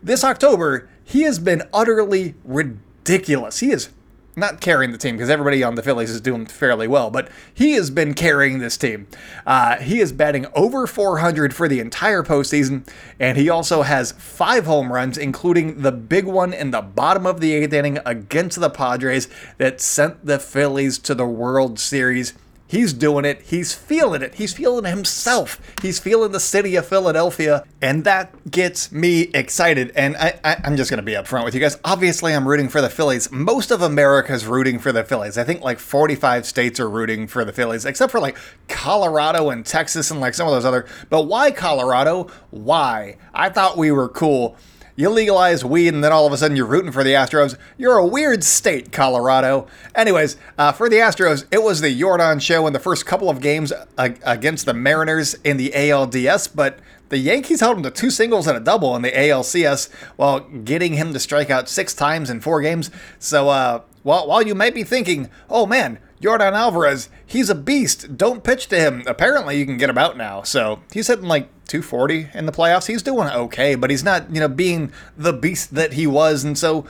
this 0.00 0.22
October, 0.22 0.88
he 1.02 1.22
has 1.22 1.40
been 1.40 1.64
utterly 1.74 2.36
ridiculous. 2.44 3.58
He 3.58 3.72
is 3.72 3.88
not 4.34 4.60
carrying 4.60 4.92
the 4.92 4.98
team 4.98 5.16
because 5.16 5.30
everybody 5.30 5.62
on 5.62 5.74
the 5.74 5.82
Phillies 5.82 6.10
is 6.10 6.20
doing 6.20 6.46
fairly 6.46 6.88
well, 6.88 7.10
but 7.10 7.28
he 7.52 7.72
has 7.72 7.90
been 7.90 8.14
carrying 8.14 8.58
this 8.58 8.76
team. 8.76 9.06
Uh, 9.46 9.76
he 9.76 10.00
is 10.00 10.12
batting 10.12 10.46
over 10.54 10.86
400 10.86 11.54
for 11.54 11.68
the 11.68 11.80
entire 11.80 12.22
postseason, 12.22 12.86
and 13.20 13.36
he 13.36 13.48
also 13.48 13.82
has 13.82 14.12
five 14.12 14.64
home 14.64 14.92
runs, 14.92 15.18
including 15.18 15.82
the 15.82 15.92
big 15.92 16.24
one 16.24 16.52
in 16.52 16.70
the 16.70 16.82
bottom 16.82 17.26
of 17.26 17.40
the 17.40 17.52
eighth 17.52 17.72
inning 17.72 17.98
against 18.06 18.60
the 18.60 18.70
Padres 18.70 19.28
that 19.58 19.80
sent 19.80 20.24
the 20.24 20.38
Phillies 20.38 20.98
to 21.00 21.14
the 21.14 21.26
World 21.26 21.78
Series. 21.78 22.34
He's 22.72 22.94
doing 22.94 23.26
it. 23.26 23.42
He's 23.42 23.74
feeling 23.74 24.22
it. 24.22 24.36
He's 24.36 24.54
feeling 24.54 24.86
himself. 24.86 25.60
He's 25.82 25.98
feeling 25.98 26.32
the 26.32 26.40
city 26.40 26.74
of 26.76 26.86
Philadelphia. 26.86 27.64
And 27.82 28.04
that 28.04 28.50
gets 28.50 28.90
me 28.90 29.24
excited. 29.34 29.92
And 29.94 30.16
I, 30.16 30.40
am 30.42 30.78
just 30.78 30.88
going 30.88 30.96
to 30.96 31.02
be 31.02 31.12
upfront 31.12 31.44
with 31.44 31.54
you 31.54 31.60
guys. 31.60 31.78
Obviously, 31.84 32.32
I'm 32.32 32.48
rooting 32.48 32.70
for 32.70 32.80
the 32.80 32.88
Phillies. 32.88 33.30
Most 33.30 33.72
of 33.72 33.82
America's 33.82 34.46
rooting 34.46 34.78
for 34.78 34.90
the 34.90 35.04
Phillies. 35.04 35.36
I 35.36 35.44
think 35.44 35.60
like 35.60 35.78
45 35.78 36.46
states 36.46 36.80
are 36.80 36.88
rooting 36.88 37.26
for 37.26 37.44
the 37.44 37.52
Phillies, 37.52 37.84
except 37.84 38.10
for 38.10 38.20
like 38.20 38.38
Colorado 38.68 39.50
and 39.50 39.66
Texas 39.66 40.10
and 40.10 40.18
like 40.18 40.32
some 40.32 40.48
of 40.48 40.54
those 40.54 40.64
other. 40.64 40.86
But 41.10 41.24
why 41.24 41.50
Colorado? 41.50 42.28
Why? 42.48 43.18
I 43.34 43.50
thought 43.50 43.76
we 43.76 43.92
were 43.92 44.08
cool 44.08 44.56
you 44.96 45.08
legalize 45.08 45.64
weed 45.64 45.94
and 45.94 46.02
then 46.02 46.12
all 46.12 46.26
of 46.26 46.32
a 46.32 46.36
sudden 46.36 46.56
you're 46.56 46.66
rooting 46.66 46.92
for 46.92 47.02
the 47.04 47.12
Astros. 47.12 47.56
You're 47.78 47.96
a 47.96 48.06
weird 48.06 48.44
state, 48.44 48.92
Colorado. 48.92 49.66
Anyways, 49.94 50.36
uh, 50.58 50.72
for 50.72 50.88
the 50.88 50.96
Astros, 50.96 51.44
it 51.50 51.62
was 51.62 51.80
the 51.80 52.00
Yordan 52.00 52.40
show 52.40 52.66
in 52.66 52.72
the 52.72 52.78
first 52.78 53.06
couple 53.06 53.30
of 53.30 53.40
games 53.40 53.72
against 53.96 54.66
the 54.66 54.74
Mariners 54.74 55.34
in 55.44 55.56
the 55.56 55.70
ALDS, 55.74 56.54
but 56.54 56.78
the 57.08 57.18
Yankees 57.18 57.60
held 57.60 57.76
him 57.76 57.82
to 57.82 57.90
two 57.90 58.10
singles 58.10 58.46
and 58.46 58.56
a 58.56 58.60
double 58.60 58.96
in 58.96 59.02
the 59.02 59.10
ALCS 59.10 59.92
while 60.16 60.40
getting 60.40 60.94
him 60.94 61.12
to 61.12 61.20
strike 61.20 61.50
out 61.50 61.68
six 61.68 61.92
times 61.92 62.30
in 62.30 62.40
four 62.40 62.62
games. 62.62 62.90
So 63.18 63.50
uh, 63.50 63.82
while, 64.02 64.26
while 64.26 64.42
you 64.42 64.54
might 64.54 64.74
be 64.74 64.82
thinking, 64.82 65.28
oh 65.50 65.66
man, 65.66 65.98
Yordan 66.22 66.52
Alvarez, 66.52 67.08
he's 67.26 67.50
a 67.50 67.54
beast. 67.54 68.16
Don't 68.16 68.44
pitch 68.44 68.68
to 68.68 68.78
him. 68.78 69.02
Apparently, 69.06 69.58
you 69.58 69.66
can 69.66 69.76
get 69.76 69.90
him 69.90 69.98
out 69.98 70.16
now. 70.16 70.42
So 70.42 70.80
he's 70.92 71.08
hitting 71.08 71.26
like 71.26 71.48
240 71.66 72.28
in 72.32 72.46
the 72.46 72.52
playoffs. 72.52 72.86
He's 72.86 73.02
doing 73.02 73.28
okay, 73.28 73.74
but 73.74 73.90
he's 73.90 74.04
not, 74.04 74.32
you 74.32 74.40
know, 74.40 74.48
being 74.48 74.92
the 75.16 75.32
beast 75.32 75.74
that 75.74 75.94
he 75.94 76.06
was. 76.06 76.44
And 76.44 76.56
so 76.56 76.86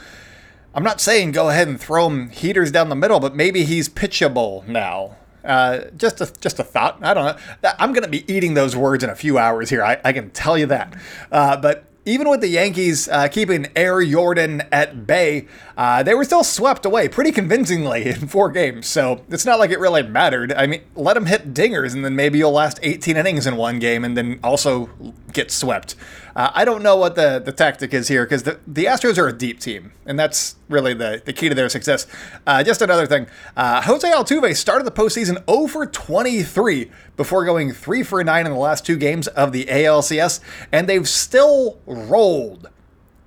I'm 0.75 0.85
not 0.85 1.01
saying 1.01 1.33
go 1.33 1.49
ahead 1.49 1.67
and 1.67 1.81
throw 1.81 2.07
him 2.09 2.29
heaters 2.29 2.71
down 2.71 2.91
the 2.91 2.95
middle, 2.95 3.21
but 3.21 3.35
maybe 3.35 3.65
he's 3.65 3.89
pitchable 3.89 4.67
now. 4.69 5.17
Uh, 5.43 5.87
just 5.97 6.21
a 6.21 6.33
just 6.41 6.59
a 6.59 6.65
thought. 6.65 6.99
I 7.03 7.15
don't 7.15 7.25
know. 7.25 7.73
I'm 7.79 7.95
to 7.95 8.09
be 8.09 8.31
eating 8.33 8.55
those 8.55 8.77
words 8.77 9.03
in 9.03 9.11
a 9.11 9.17
few 9.17 9.39
hours 9.39 9.71
here. 9.71 9.83
I, 9.83 10.01
I 10.05 10.13
can 10.13 10.31
tell 10.31 10.57
you 10.57 10.67
that. 10.67 10.95
Uh, 11.33 11.57
but 11.57 11.85
even 12.05 12.29
with 12.29 12.41
the 12.41 12.49
Yankees 12.49 13.09
uh, 13.09 13.29
keeping 13.29 13.69
Air 13.77 14.05
Jordan 14.05 14.63
at 14.73 15.07
bay, 15.07 15.47
uh, 15.77 16.03
they 16.03 16.15
were 16.15 16.25
still 16.25 16.43
swept 16.43 16.85
away 16.85 17.09
pretty 17.09 17.31
convincingly 17.31 18.07
in 18.09 18.27
four 18.27 18.51
games. 18.51 18.87
So 18.87 19.25
it's 19.29 19.47
not 19.47 19.59
like 19.59 19.71
it 19.71 19.79
really 19.79 20.03
mattered. 20.03 20.53
I 20.53 20.67
mean, 20.67 20.83
let 20.97 21.15
them 21.15 21.27
hit 21.27 21.55
dingers, 21.55 21.95
and 21.95 22.05
then 22.05 22.17
maybe 22.17 22.39
you'll 22.39 22.53
last 22.53 22.81
18 22.83 23.17
innings 23.17 23.47
in 23.47 23.57
one 23.57 23.79
game 23.79 24.05
and 24.05 24.17
then 24.17 24.41
also 24.43 24.91
get 25.33 25.51
swept. 25.51 25.95
Uh, 26.35 26.51
I 26.55 26.65
don't 26.65 26.83
know 26.83 26.97
what 26.97 27.15
the, 27.15 27.41
the 27.45 27.53
tactic 27.53 27.93
is 27.93 28.09
here 28.09 28.25
because 28.25 28.45
the, 28.45 28.59
the 28.67 28.87
Astros 28.87 29.19
are 29.19 29.29
a 29.29 29.33
deep 29.33 29.61
team, 29.61 29.93
and 30.07 30.19
that's 30.19 30.57
really 30.69 30.95
the, 30.95 31.23
the 31.25 31.33
key 31.33 31.49
to 31.49 31.55
their 31.55 31.69
success. 31.69 32.07
Uh, 32.47 32.63
just 32.63 32.83
another 32.83 33.07
thing 33.07 33.27
uh, 33.57 33.83
Jose 33.83 34.11
Altuve 34.11 34.57
started 34.57 34.85
the 34.85 34.93
postseason 34.93 35.45
0 35.49 35.67
for 35.67 35.87
23 35.87 36.91
before 37.17 37.45
going 37.45 37.73
3 37.73 38.03
for 38.03 38.23
9 38.25 38.47
in 38.47 38.53
the 38.53 38.59
last 38.59 38.87
two 38.87 38.97
games 38.97 39.29
of 39.29 39.53
the 39.53 39.67
ALCS, 39.67 40.41
and 40.71 40.89
they've 40.89 41.09
still 41.09 41.79
rolled 41.87 42.69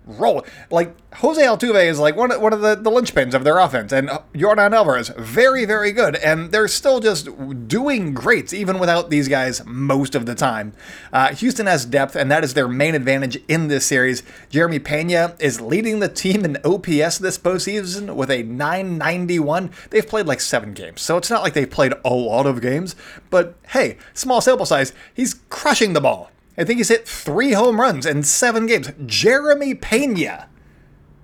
roll. 0.05 0.45
Like 0.69 0.95
Jose 1.15 1.41
Altuve 1.41 1.85
is 1.85 1.99
like 1.99 2.15
one 2.15 2.31
of, 2.31 2.41
one 2.41 2.53
of 2.53 2.61
the, 2.61 2.75
the 2.75 2.91
linchpins 2.91 3.33
of 3.33 3.43
their 3.43 3.59
offense, 3.59 3.91
and 3.91 4.09
Yordan 4.33 4.73
Alvarez 4.73 5.09
very 5.17 5.65
very 5.65 5.91
good, 5.91 6.15
and 6.17 6.51
they're 6.51 6.67
still 6.67 6.99
just 6.99 7.27
doing 7.67 8.13
great 8.13 8.53
even 8.53 8.79
without 8.79 9.09
these 9.09 9.27
guys 9.27 9.65
most 9.65 10.15
of 10.15 10.25
the 10.25 10.35
time. 10.35 10.73
Uh, 11.11 11.33
Houston 11.33 11.65
has 11.65 11.85
depth, 11.85 12.15
and 12.15 12.29
that 12.31 12.43
is 12.43 12.53
their 12.53 12.67
main 12.67 12.95
advantage 12.95 13.37
in 13.47 13.67
this 13.67 13.85
series. 13.85 14.23
Jeremy 14.49 14.79
Pena 14.79 15.35
is 15.39 15.61
leading 15.61 15.99
the 15.99 16.09
team 16.09 16.45
in 16.45 16.57
OPS 16.63 17.17
this 17.17 17.37
postseason 17.37 18.15
with 18.15 18.29
a 18.29 18.43
991. 18.43 19.71
They've 19.89 20.07
played 20.07 20.27
like 20.27 20.41
seven 20.41 20.73
games, 20.73 21.01
so 21.01 21.17
it's 21.17 21.29
not 21.29 21.43
like 21.43 21.53
they've 21.53 21.69
played 21.69 21.93
a 22.03 22.13
lot 22.13 22.45
of 22.45 22.61
games. 22.61 22.95
But 23.29 23.55
hey, 23.69 23.97
small 24.13 24.41
sample 24.41 24.65
size. 24.65 24.93
He's 25.13 25.35
crushing 25.49 25.93
the 25.93 26.01
ball. 26.01 26.31
I 26.57 26.63
think 26.63 26.77
he's 26.77 26.89
hit 26.89 27.07
three 27.07 27.53
home 27.53 27.79
runs 27.79 28.05
in 28.05 28.23
seven 28.23 28.65
games. 28.65 28.91
Jeremy 29.05 29.73
Pena, 29.73 30.47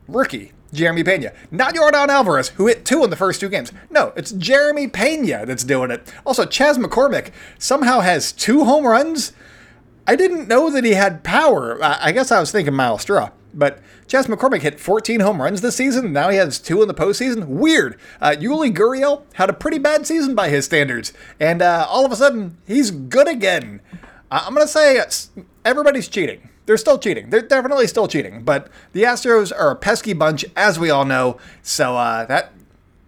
rookie. 0.08 0.52
Jeremy 0.74 1.04
Pena, 1.04 1.34
not 1.52 1.76
Yordan 1.76 2.08
Alvarez, 2.08 2.50
who 2.50 2.68
hit 2.68 2.86
two 2.86 3.04
in 3.04 3.10
the 3.10 3.18
first 3.18 3.42
two 3.42 3.50
games. 3.50 3.74
No, 3.90 4.14
it's 4.16 4.32
Jeremy 4.32 4.88
Pena 4.88 5.46
that's 5.46 5.66
doing 5.66 5.92
it. 5.92 6.14
Also, 6.26 6.46
Chas 6.46 6.78
McCormick 6.78 7.32
somehow 7.60 8.00
has 8.00 8.32
two 8.32 8.64
home 8.64 8.88
runs. 8.88 9.34
I 10.08 10.16
didn't 10.16 10.48
know 10.48 10.70
that 10.70 10.86
he 10.86 10.94
had 10.94 11.24
power. 11.24 11.78
I 11.84 12.12
guess 12.12 12.32
I 12.32 12.40
was 12.40 12.52
thinking 12.52 12.74
Myles 12.74 13.02
Straw. 13.02 13.32
But 13.54 13.80
Chas 14.08 14.28
McCormick 14.28 14.62
hit 14.62 14.80
14 14.80 15.20
home 15.20 15.42
runs 15.42 15.62
this 15.62 15.76
season. 15.76 16.14
Now 16.14 16.30
he 16.30 16.38
has 16.38 16.58
two 16.58 16.82
in 16.82 16.88
the 16.88 16.94
postseason. 16.94 17.48
Weird. 17.48 18.00
Uh, 18.22 18.36
Yuli 18.38 18.74
Gurriel 18.74 19.24
had 19.34 19.50
a 19.50 19.54
pretty 19.54 19.78
bad 19.78 20.08
season 20.08 20.36
by 20.36 20.50
his 20.50 20.66
standards. 20.66 21.12
And 21.40 21.62
uh, 21.62 21.86
all 21.90 22.06
of 22.06 22.12
a 22.12 22.16
sudden, 22.16 22.58
he's 22.66 22.92
good 22.92 23.28
again. 23.28 23.82
I'm 24.32 24.54
going 24.54 24.66
to 24.66 24.72
say 24.72 25.04
everybody's 25.66 26.08
cheating. 26.08 26.50
They're 26.66 26.78
still 26.78 26.98
cheating. 26.98 27.30
They're 27.30 27.42
definitely 27.42 27.88
still 27.88 28.08
cheating. 28.08 28.44
But 28.44 28.70
the 28.94 29.04
Astros 29.04 29.52
are 29.56 29.72
a 29.72 29.76
pesky 29.76 30.14
bunch, 30.14 30.46
as 30.56 30.80
we 30.80 30.90
all 30.90 31.06
know. 31.06 31.38
So 31.62 31.98
uh, 31.98 32.26
that, 32.26 32.54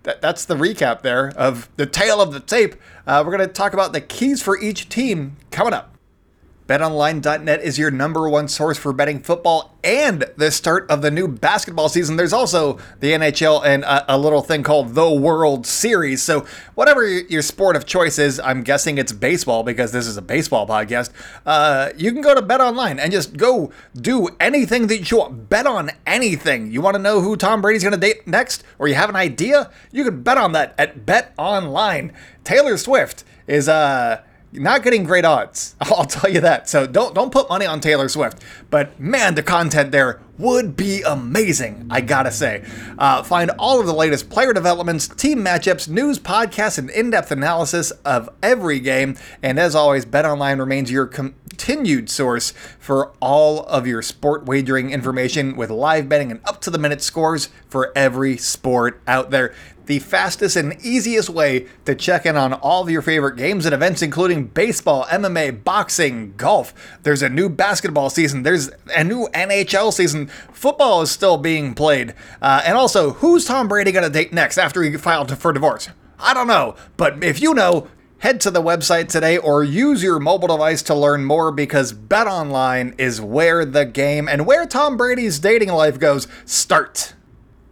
that 0.03 0.21
that's 0.21 0.43
the 0.43 0.55
recap 0.55 1.01
there 1.01 1.29
of 1.37 1.69
the 1.77 1.85
tale 1.85 2.19
of 2.19 2.33
the 2.33 2.41
tape. 2.41 2.75
Uh, 3.07 3.23
we're 3.25 3.35
going 3.35 3.47
to 3.47 3.53
talk 3.53 3.73
about 3.73 3.93
the 3.93 4.01
keys 4.01 4.41
for 4.41 4.59
each 4.59 4.89
team 4.89 5.37
coming 5.49 5.73
up. 5.73 5.92
BetOnline.net 6.67 7.61
is 7.61 7.77
your 7.77 7.91
number 7.91 8.29
one 8.29 8.47
source 8.47 8.77
for 8.77 8.93
betting 8.93 9.19
football 9.19 9.77
and 9.83 10.23
the 10.37 10.49
start 10.49 10.89
of 10.89 11.01
the 11.01 11.11
new 11.11 11.27
basketball 11.27 11.89
season. 11.89 12.15
There's 12.15 12.31
also 12.31 12.79
the 13.01 13.11
NHL 13.11 13.65
and 13.65 13.83
a, 13.83 14.15
a, 14.15 14.17
little 14.17 14.41
thing 14.41 14.63
called 14.63 14.95
the 14.95 15.11
World 15.11 15.67
Series. 15.67 16.23
So, 16.23 16.45
whatever 16.75 17.05
your 17.05 17.41
sport 17.41 17.75
of 17.75 17.85
choice 17.85 18.17
is, 18.17 18.39
I'm 18.39 18.63
guessing 18.63 18.97
it's 18.97 19.11
baseball 19.11 19.63
because 19.63 19.91
this 19.91 20.07
is 20.07 20.15
a 20.15 20.21
baseball 20.21 20.65
podcast. 20.65 21.09
Uh, 21.45 21.89
you 21.97 22.13
can 22.13 22.21
go 22.21 22.33
to 22.33 22.41
BetOnline 22.41 22.97
and 22.97 23.11
just 23.11 23.35
go 23.35 23.71
do 23.93 24.29
anything 24.39 24.87
that 24.87 25.11
you 25.11 25.17
want. 25.17 25.49
Bet 25.49 25.67
on 25.67 25.91
anything. 26.07 26.71
You 26.71 26.79
want 26.79 26.95
to 26.95 27.01
know 27.01 27.19
who 27.19 27.35
Tom 27.35 27.61
Brady's 27.61 27.83
going 27.83 27.93
to 27.93 27.99
date 27.99 28.25
next, 28.25 28.63
or 28.79 28.87
you 28.87 28.95
have 28.95 29.09
an 29.09 29.17
idea? 29.17 29.69
You 29.91 30.05
can 30.05 30.23
bet 30.23 30.37
on 30.37 30.53
that 30.53 30.75
at 30.77 31.05
BetOnline. 31.05 32.13
Taylor 32.45 32.77
Swift 32.77 33.25
is 33.47 33.67
uh 33.67 34.21
not 34.53 34.83
getting 34.83 35.03
great 35.03 35.25
odds. 35.25 35.75
I'll 35.81 36.05
tell 36.05 36.31
you 36.31 36.41
that. 36.41 36.69
So 36.69 36.85
don't 36.87 37.13
don't 37.13 37.31
put 37.31 37.49
money 37.49 37.65
on 37.65 37.79
Taylor 37.79 38.09
Swift. 38.09 38.43
But 38.69 38.99
man, 38.99 39.35
the 39.35 39.43
content 39.43 39.91
there 39.91 40.21
would 40.37 40.75
be 40.75 41.01
amazing. 41.01 41.87
I 41.89 42.01
gotta 42.01 42.31
say. 42.31 42.63
Uh, 42.97 43.23
find 43.23 43.51
all 43.51 43.79
of 43.79 43.85
the 43.85 43.93
latest 43.93 44.29
player 44.29 44.53
developments, 44.53 45.07
team 45.07 45.39
matchups, 45.39 45.87
news, 45.87 46.19
podcasts, 46.19 46.77
and 46.77 46.89
in-depth 46.89 47.31
analysis 47.31 47.91
of 48.03 48.29
every 48.41 48.79
game. 48.79 49.15
And 49.41 49.59
as 49.59 49.75
always, 49.75 50.05
BetOnline 50.05 50.59
remains 50.59 50.91
your 50.91 51.05
continued 51.05 52.09
source 52.09 52.51
for 52.79 53.13
all 53.19 53.63
of 53.65 53.85
your 53.85 54.01
sport 54.01 54.45
wagering 54.45 54.89
information 54.89 55.55
with 55.55 55.69
live 55.69 56.09
betting 56.09 56.31
and 56.31 56.39
up-to-the-minute 56.45 57.01
scores 57.01 57.49
for 57.69 57.91
every 57.95 58.37
sport 58.37 59.01
out 59.07 59.29
there 59.29 59.53
the 59.85 59.99
fastest 59.99 60.55
and 60.55 60.75
easiest 60.83 61.29
way 61.29 61.67
to 61.85 61.95
check 61.95 62.25
in 62.25 62.37
on 62.37 62.53
all 62.53 62.83
of 62.83 62.89
your 62.89 63.01
favorite 63.01 63.35
games 63.35 63.65
and 63.65 63.73
events, 63.73 64.01
including 64.01 64.47
baseball, 64.47 65.05
MMA, 65.05 65.63
boxing, 65.63 66.33
golf. 66.37 66.73
There's 67.03 67.21
a 67.21 67.29
new 67.29 67.49
basketball 67.49 68.09
season, 68.09 68.43
there's 68.43 68.69
a 68.95 69.03
new 69.03 69.27
NHL 69.33 69.91
season. 69.93 70.27
Football 70.51 71.01
is 71.01 71.11
still 71.11 71.37
being 71.37 71.73
played. 71.73 72.13
Uh, 72.41 72.61
and 72.65 72.77
also, 72.77 73.11
who's 73.11 73.45
Tom 73.45 73.67
Brady 73.67 73.91
going 73.91 74.03
to 74.03 74.09
date 74.09 74.33
next 74.33 74.57
after 74.57 74.81
he 74.83 74.95
filed 74.97 75.37
for 75.37 75.51
divorce? 75.53 75.89
I 76.19 76.33
don't 76.33 76.47
know, 76.47 76.75
but 76.95 77.23
if 77.23 77.41
you 77.41 77.53
know, 77.53 77.87
head 78.23 78.39
to 78.39 78.49
the 78.49 78.61
website 78.61 79.09
today 79.09 79.37
or 79.37 79.65
use 79.65 80.01
your 80.01 80.17
mobile 80.17 80.47
device 80.47 80.81
to 80.81 80.95
learn 80.95 81.25
more 81.25 81.51
because 81.51 81.91
BetOnline 81.91 82.97
is 82.97 83.19
where 83.19 83.65
the 83.65 83.85
game 83.85 84.29
and 84.29 84.45
where 84.45 84.65
Tom 84.65 84.95
Brady's 84.95 85.39
dating 85.39 85.67
life 85.67 85.99
goes 85.99 86.25
start. 86.45 87.13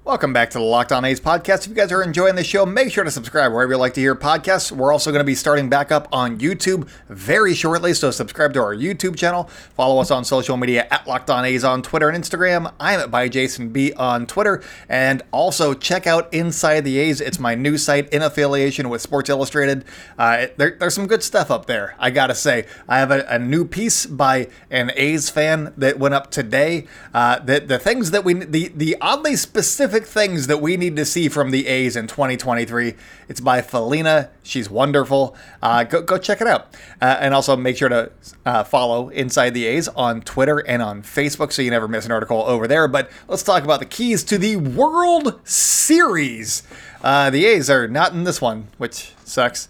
Welcome 0.04 0.34
back 0.34 0.50
to 0.50 0.58
the 0.58 0.64
Locked 0.64 0.92
On 0.92 1.06
A's 1.06 1.20
podcast. 1.20 1.62
If 1.62 1.68
you 1.68 1.76
guys 1.76 1.92
are 1.92 2.02
enjoying 2.02 2.34
the 2.34 2.44
show, 2.44 2.66
make 2.66 2.92
sure 2.92 3.04
to 3.04 3.12
subscribe 3.12 3.54
wherever 3.54 3.74
you 3.74 3.78
like 3.78 3.94
to 3.94 4.02
hear 4.02 4.16
podcasts. 4.16 4.72
We're 4.72 4.92
also 4.92 5.12
going 5.12 5.20
to 5.20 5.24
be 5.24 5.36
starting 5.36 5.70
back 5.70 5.92
up 5.92 6.08
on 6.12 6.40
YouTube 6.40 6.90
very 7.08 7.54
shortly, 7.54 7.94
so 7.94 8.10
subscribe 8.10 8.52
to 8.56 8.62
our 8.62 8.76
YouTube 8.76 9.16
channel. 9.16 9.44
Follow 9.76 10.02
us 10.02 10.10
on 10.10 10.26
social 10.26 10.58
media 10.58 10.88
at 10.90 11.06
Locked 11.06 11.30
On 11.30 11.46
A's 11.46 11.64
on 11.64 11.84
Twitter 11.84 12.10
and 12.10 12.22
Instagram. 12.22 12.74
I'm 12.80 13.00
at 13.00 13.12
by 13.12 13.30
Jason 13.30 13.70
B 13.70 13.94
on 13.94 14.26
Twitter, 14.26 14.64
and 14.90 15.22
also 15.32 15.76
check 15.76 16.08
out 16.08 16.34
Inside 16.34 16.82
the 16.82 16.98
A's. 16.98 17.22
It's 17.22 17.38
my 17.38 17.54
new 17.54 17.78
site 17.78 18.10
in 18.10 18.24
affiliation 18.24 18.90
with 18.90 19.04
Sports 19.04 19.30
Illustrated. 19.30 19.86
Uh, 20.18 20.48
there, 20.58 20.76
there's 20.80 20.96
some 20.96 21.06
good 21.06 21.22
stuff 21.22 21.52
up 21.52 21.68
there. 21.68 21.96
I 22.00 22.10
gotta 22.10 22.34
say, 22.34 22.66
I 22.90 22.98
have 22.98 23.12
a, 23.12 23.24
a 23.30 23.38
new 23.38 23.66
piece 23.66 24.08
by 24.08 24.48
an 24.72 24.92
A's 24.96 25.30
fan 25.30 25.76
that 25.78 26.00
went 26.00 26.16
up 26.16 26.32
today. 26.32 26.88
Uh, 27.14 27.38
the 27.38 27.60
the 27.60 27.78
things 27.78 28.10
that 28.10 28.26
we 28.26 28.34
the 28.34 28.70
the 28.70 28.98
oddly 29.00 29.36
specific 29.36 29.91
specific 29.92 30.08
things 30.08 30.48
that 30.48 30.62
we 30.62 30.78
need 30.78 30.96
to 30.96 31.04
see 31.04 31.28
from 31.28 31.52
the 31.52 31.68
A's 31.68 31.98
in 31.98 32.08
2023. 32.08 32.94
It's 33.28 33.42
by 33.42 33.62
Felina. 33.62 34.30
She's 34.42 34.70
wonderful. 34.70 35.36
Uh, 35.62 35.84
go, 35.84 36.02
go 36.02 36.18
check 36.18 36.40
it 36.40 36.48
out. 36.48 36.74
Uh, 37.02 37.18
and 37.20 37.34
also 37.34 37.58
make 37.58 37.76
sure 37.76 37.90
to 37.90 38.10
uh, 38.46 38.64
follow 38.64 39.10
Inside 39.10 39.50
the 39.50 39.66
A's 39.66 39.90
on 39.90 40.22
Twitter 40.22 40.60
and 40.60 40.82
on 40.82 41.02
Facebook 41.04 41.52
so 41.52 41.62
you 41.62 41.72
never 41.72 41.90
miss 41.90 42.06
an 42.06 42.14
article 42.14 42.42
over 42.44 42.70
there. 42.70 42.88
But 42.88 43.12
let's 43.28 43.44
talk 43.44 43.66
about 43.66 43.82
the 43.82 43.86
keys 43.86 44.24
to 44.26 44.38
the 44.38 44.56
World 44.56 45.42
Series. 45.44 46.64
Uh, 47.04 47.30
the 47.30 47.46
A's 47.46 47.70
are 47.70 47.90
not 47.90 48.14
in 48.14 48.24
this 48.24 48.40
one, 48.40 48.70
which 48.78 49.14
sucks. 49.26 49.68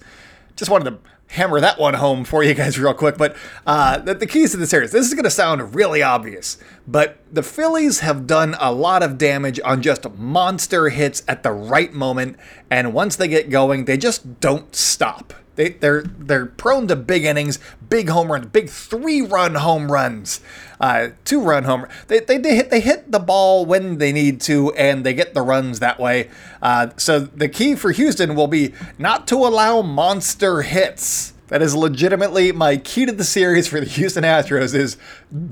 Just 0.55 0.69
wanted 0.69 0.85
to 0.91 1.10
hammer 1.31 1.59
that 1.61 1.79
one 1.79 1.93
home 1.93 2.23
for 2.23 2.43
you 2.43 2.53
guys 2.53 2.77
real 2.79 2.93
quick. 2.93 3.17
But 3.17 3.35
uh, 3.65 3.99
the, 3.99 4.13
the, 4.13 4.27
keys 4.27 4.51
to 4.51 4.57
the 4.57 4.67
series. 4.67 4.91
This 4.91 5.07
is 5.07 5.13
going 5.13 5.23
to 5.23 5.29
sound 5.29 5.75
really 5.75 6.03
obvious, 6.03 6.57
but 6.87 7.17
the 7.31 7.43
Phillies 7.43 8.01
have 8.01 8.27
done 8.27 8.55
a 8.59 8.71
lot 8.71 9.03
of 9.03 9.17
damage 9.17 9.59
on 9.63 9.81
just 9.81 10.09
monster 10.11 10.89
hits 10.89 11.23
at 11.27 11.43
the 11.43 11.51
right 11.51 11.93
moment, 11.93 12.37
and 12.69 12.93
once 12.93 13.15
they 13.15 13.27
get 13.27 13.49
going, 13.49 13.85
they 13.85 13.97
just 13.97 14.39
don't 14.39 14.75
stop. 14.75 15.33
They, 15.61 15.69
they're 15.69 16.01
they're 16.01 16.47
prone 16.47 16.87
to 16.87 16.95
big 16.95 17.23
innings, 17.23 17.59
big 17.87 18.09
home 18.09 18.31
runs, 18.31 18.47
big 18.47 18.67
three 18.67 19.21
run 19.21 19.53
home 19.53 19.91
runs, 19.91 20.41
uh, 20.79 21.09
two 21.23 21.39
run 21.39 21.65
home. 21.65 21.85
They, 22.07 22.19
they, 22.19 22.39
they 22.39 22.55
hit 22.55 22.71
they 22.71 22.79
hit 22.79 23.11
the 23.11 23.19
ball 23.19 23.67
when 23.67 23.99
they 23.99 24.11
need 24.11 24.41
to, 24.41 24.73
and 24.73 25.05
they 25.05 25.13
get 25.13 25.35
the 25.35 25.43
runs 25.43 25.77
that 25.77 25.99
way. 25.99 26.31
Uh, 26.63 26.89
so 26.97 27.19
the 27.19 27.47
key 27.47 27.75
for 27.75 27.91
Houston 27.91 28.33
will 28.33 28.47
be 28.47 28.73
not 28.97 29.27
to 29.27 29.35
allow 29.35 29.83
monster 29.83 30.63
hits. 30.63 31.33
That 31.49 31.61
is 31.61 31.75
legitimately 31.75 32.51
my 32.53 32.77
key 32.77 33.05
to 33.05 33.11
the 33.11 33.23
series 33.23 33.67
for 33.67 33.79
the 33.79 33.85
Houston 33.85 34.23
Astros 34.23 34.73
is 34.73 34.97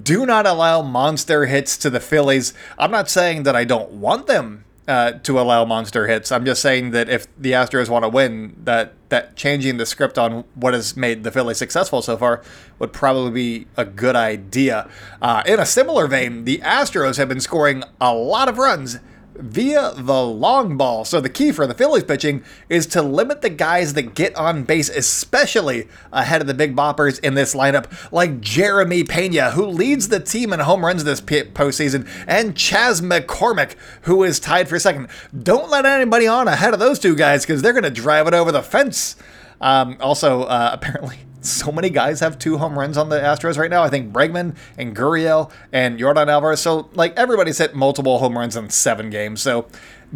do 0.01 0.25
not 0.25 0.47
allow 0.47 0.81
monster 0.81 1.45
hits 1.45 1.77
to 1.77 1.91
the 1.91 1.99
Phillies. 1.99 2.55
I'm 2.79 2.89
not 2.89 3.11
saying 3.11 3.43
that 3.43 3.55
I 3.55 3.63
don't 3.63 3.91
want 3.91 4.25
them 4.25 4.65
uh, 4.89 5.11
to 5.11 5.39
allow 5.39 5.63
monster 5.65 6.07
hits. 6.07 6.31
I'm 6.31 6.45
just 6.45 6.63
saying 6.63 6.91
that 6.91 7.09
if 7.09 7.27
the 7.37 7.51
Astros 7.51 7.89
want 7.89 8.03
to 8.03 8.09
win, 8.09 8.55
that 8.63 8.93
that 9.09 9.35
changing 9.35 9.77
the 9.77 9.85
script 9.85 10.17
on 10.17 10.43
what 10.55 10.73
has 10.73 10.97
made 10.97 11.23
the 11.23 11.31
Phillies 11.31 11.57
successful 11.57 12.01
so 12.01 12.17
far 12.17 12.43
would 12.79 12.91
probably 12.91 13.31
be 13.31 13.67
a 13.77 13.85
good 13.85 14.15
idea. 14.15 14.89
Uh, 15.21 15.43
in 15.45 15.59
a 15.59 15.65
similar 15.65 16.07
vein, 16.07 16.43
the 16.43 16.57
Astros 16.59 17.17
have 17.17 17.29
been 17.29 17.39
scoring 17.39 17.83
a 18.01 18.13
lot 18.13 18.49
of 18.49 18.57
runs 18.57 18.99
via 19.35 19.93
the 19.95 20.23
long 20.23 20.77
ball. 20.77 21.05
So 21.05 21.21
the 21.21 21.29
key 21.29 21.51
for 21.51 21.65
the 21.65 21.73
Phillies 21.73 22.03
pitching 22.03 22.43
is 22.67 22.85
to 22.87 23.01
limit 23.01 23.41
the 23.41 23.49
guys 23.49 23.93
that 23.93 24.13
get 24.13 24.35
on 24.35 24.63
base, 24.63 24.89
especially 24.89 25.87
ahead 26.11 26.41
of 26.41 26.47
the 26.47 26.53
big 26.53 26.75
boppers 26.75 27.19
in 27.21 27.33
this 27.33 27.55
lineup, 27.55 28.11
like 28.11 28.41
Jeremy 28.41 29.03
Pena, 29.03 29.51
who 29.51 29.65
leads 29.65 30.09
the 30.09 30.19
team 30.19 30.53
in 30.53 30.59
home 30.59 30.85
runs 30.85 31.03
this 31.03 31.21
postseason, 31.21 32.07
and 32.27 32.55
Chas 32.55 33.01
McCormick, 33.01 33.75
who 34.03 34.23
is 34.23 34.39
tied 34.39 34.67
for 34.67 34.79
second. 34.79 35.07
Don't 35.43 35.69
let 35.69 35.85
anybody 35.85 36.27
on 36.27 36.47
ahead 36.47 36.73
of 36.73 36.79
those 36.79 36.99
two 36.99 37.15
guys 37.15 37.45
because 37.45 37.61
they're 37.61 37.73
going 37.73 37.83
to 37.83 37.89
drive 37.89 38.27
it 38.27 38.33
over 38.33 38.51
the 38.51 38.63
fence. 38.63 39.15
Um, 39.61 39.97
also, 39.99 40.43
uh, 40.43 40.71
apparently, 40.73 41.19
so 41.41 41.71
many 41.71 41.89
guys 41.89 42.19
have 42.19 42.37
two 42.37 42.57
home 42.57 42.77
runs 42.77 42.97
on 42.97 43.09
the 43.09 43.19
Astros 43.19 43.57
right 43.57 43.69
now. 43.69 43.83
I 43.83 43.89
think 43.89 44.11
Bregman 44.11 44.55
and 44.77 44.95
Gurriel 44.95 45.51
and 45.71 45.97
Jordan 45.97 46.29
Alvarez. 46.29 46.59
So, 46.59 46.89
like, 46.93 47.15
everybody's 47.17 47.57
hit 47.57 47.75
multiple 47.75 48.19
home 48.19 48.37
runs 48.37 48.55
in 48.55 48.69
seven 48.69 49.09
games. 49.09 49.41
So, 49.41 49.67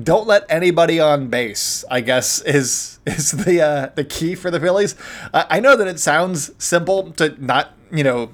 don't 0.02 0.28
let 0.28 0.46
anybody 0.50 1.00
on 1.00 1.28
base. 1.28 1.86
I 1.90 2.02
guess 2.02 2.42
is 2.46 3.00
is 3.06 3.32
the 3.32 3.62
uh, 3.62 3.90
the 3.96 4.04
key 4.04 4.36
for 4.36 4.52
the 4.52 4.60
Phillies. 4.60 4.96
I, 5.34 5.46
I 5.52 5.60
know 5.60 5.76
that 5.76 5.88
it 5.88 6.00
sounds 6.00 6.52
simple 6.58 7.12
to 7.14 7.36
not 7.44 7.74
you 7.92 8.04
know 8.04 8.32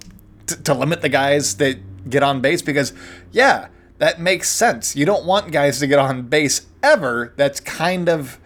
t- 0.47 0.55
to 0.55 0.73
limit 0.73 1.01
the 1.01 1.09
guys 1.09 1.57
that 1.57 2.09
get 2.09 2.23
on 2.23 2.41
base 2.41 2.61
because 2.61 2.93
yeah, 3.31 3.67
that 3.97 4.19
makes 4.19 4.49
sense. 4.49 4.95
You 4.95 5.05
don't 5.05 5.25
want 5.25 5.51
guys 5.51 5.79
to 5.79 5.87
get 5.87 5.99
on 5.99 6.23
base 6.23 6.65
ever. 6.81 7.33
That's 7.35 7.59
kind 7.59 8.09
of 8.09 8.39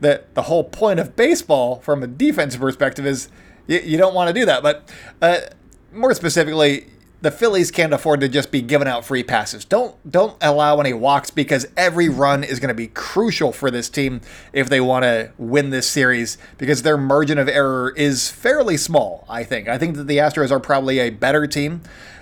the 0.00 0.24
the 0.34 0.42
whole 0.42 0.64
point 0.64 1.00
of 1.00 1.16
baseball 1.16 1.76
from 1.80 2.02
a 2.02 2.06
defensive 2.06 2.60
perspective 2.60 3.06
is 3.06 3.28
you, 3.66 3.80
you 3.80 3.98
don't 3.98 4.14
want 4.14 4.28
to 4.28 4.34
do 4.34 4.46
that. 4.46 4.62
But 4.62 4.90
uh, 5.20 5.38
more 5.92 6.14
specifically, 6.14 6.86
the 7.22 7.30
Phillies 7.30 7.70
can't 7.70 7.92
afford 7.92 8.20
to 8.20 8.28
just 8.28 8.50
be 8.50 8.60
giving 8.60 8.86
out 8.86 9.04
free 9.04 9.22
passes. 9.22 9.64
Don't 9.64 9.96
don't 10.10 10.36
allow 10.40 10.80
any 10.80 10.92
walks 10.92 11.30
because 11.30 11.66
every 11.76 12.08
run 12.08 12.44
is 12.44 12.60
going 12.60 12.68
to 12.68 12.74
be 12.74 12.88
crucial 12.88 13.52
for 13.52 13.70
this 13.70 13.88
team 13.88 14.20
if 14.52 14.68
they 14.68 14.80
want 14.80 15.04
to 15.04 15.32
win 15.38 15.70
this 15.70 15.88
series 15.88 16.38
because 16.58 16.82
their 16.82 16.96
margin 16.96 17.38
of 17.38 17.48
error 17.48 17.92
is 17.96 18.30
fairly 18.30 18.76
small. 18.76 19.24
I 19.28 19.44
think. 19.44 19.66
I 19.68 19.78
think 19.78 19.96
that 19.96 20.06
the 20.06 20.18
Astros 20.18 20.50
are 20.50 20.60
probably 20.60 20.98
a 20.98 21.10
better 21.10 21.46
team, 21.46 21.80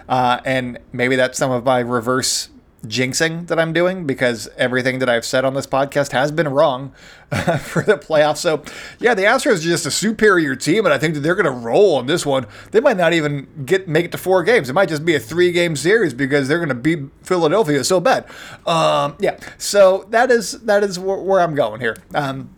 uh, 0.09 0.41
and 0.45 0.79
maybe 0.93 1.17
that's 1.17 1.37
some 1.39 1.51
of 1.51 1.65
my 1.65 1.81
reverse 1.81 2.49
jinxing 2.85 3.47
that 3.49 3.59
I'm 3.59 3.73
doing 3.73 4.07
because 4.07 4.49
everything 4.57 4.99
that 5.01 5.09
I've 5.09 5.25
said 5.25 5.45
on 5.45 5.55
this 5.55 5.67
podcast 5.67 6.13
has 6.13 6.31
been 6.31 6.49
wrong 6.49 6.91
for 7.61 7.83
the 7.83 7.97
playoffs. 7.97 8.39
So, 8.39 8.63
yeah, 8.99 9.15
the 9.15 9.23
Astros 9.23 9.59
are 9.59 9.63
just 9.63 9.87
a 9.87 9.91
superior 9.91 10.57
team, 10.57 10.85
and 10.85 10.95
I 10.95 10.99
think 10.99 11.15
that 11.15 11.21
they're 11.21 11.35
going 11.35 11.45
to 11.47 11.51
roll 11.51 11.97
on 11.97 12.07
this 12.07 12.25
one. 12.25 12.47
They 12.71 12.81
might 12.81 12.97
not 12.97 13.13
even 13.13 13.65
get 13.65 13.89
make 13.89 14.07
it 14.07 14.13
to 14.13 14.19
four 14.19 14.43
games. 14.43 14.69
It 14.69 14.73
might 14.73 14.89
just 14.89 15.05
be 15.05 15.15
a 15.15 15.21
three 15.21 15.53
game 15.53 15.77
series 15.77 16.15
because 16.15 16.49
they're 16.49 16.59
going 16.59 16.69
to 16.69 16.75
beat 16.75 17.01
Philadelphia 17.23 17.83
so 17.85 18.01
bad. 18.01 18.27
Um, 18.67 19.17
yeah, 19.19 19.39
so 19.59 20.07
that 20.11 20.31
is 20.31 20.53
that 20.63 20.85
is 20.85 20.99
where, 20.99 21.19
where 21.19 21.41
I'm 21.41 21.55
going 21.55 21.81
here. 21.81 21.97
Um, 22.15 22.54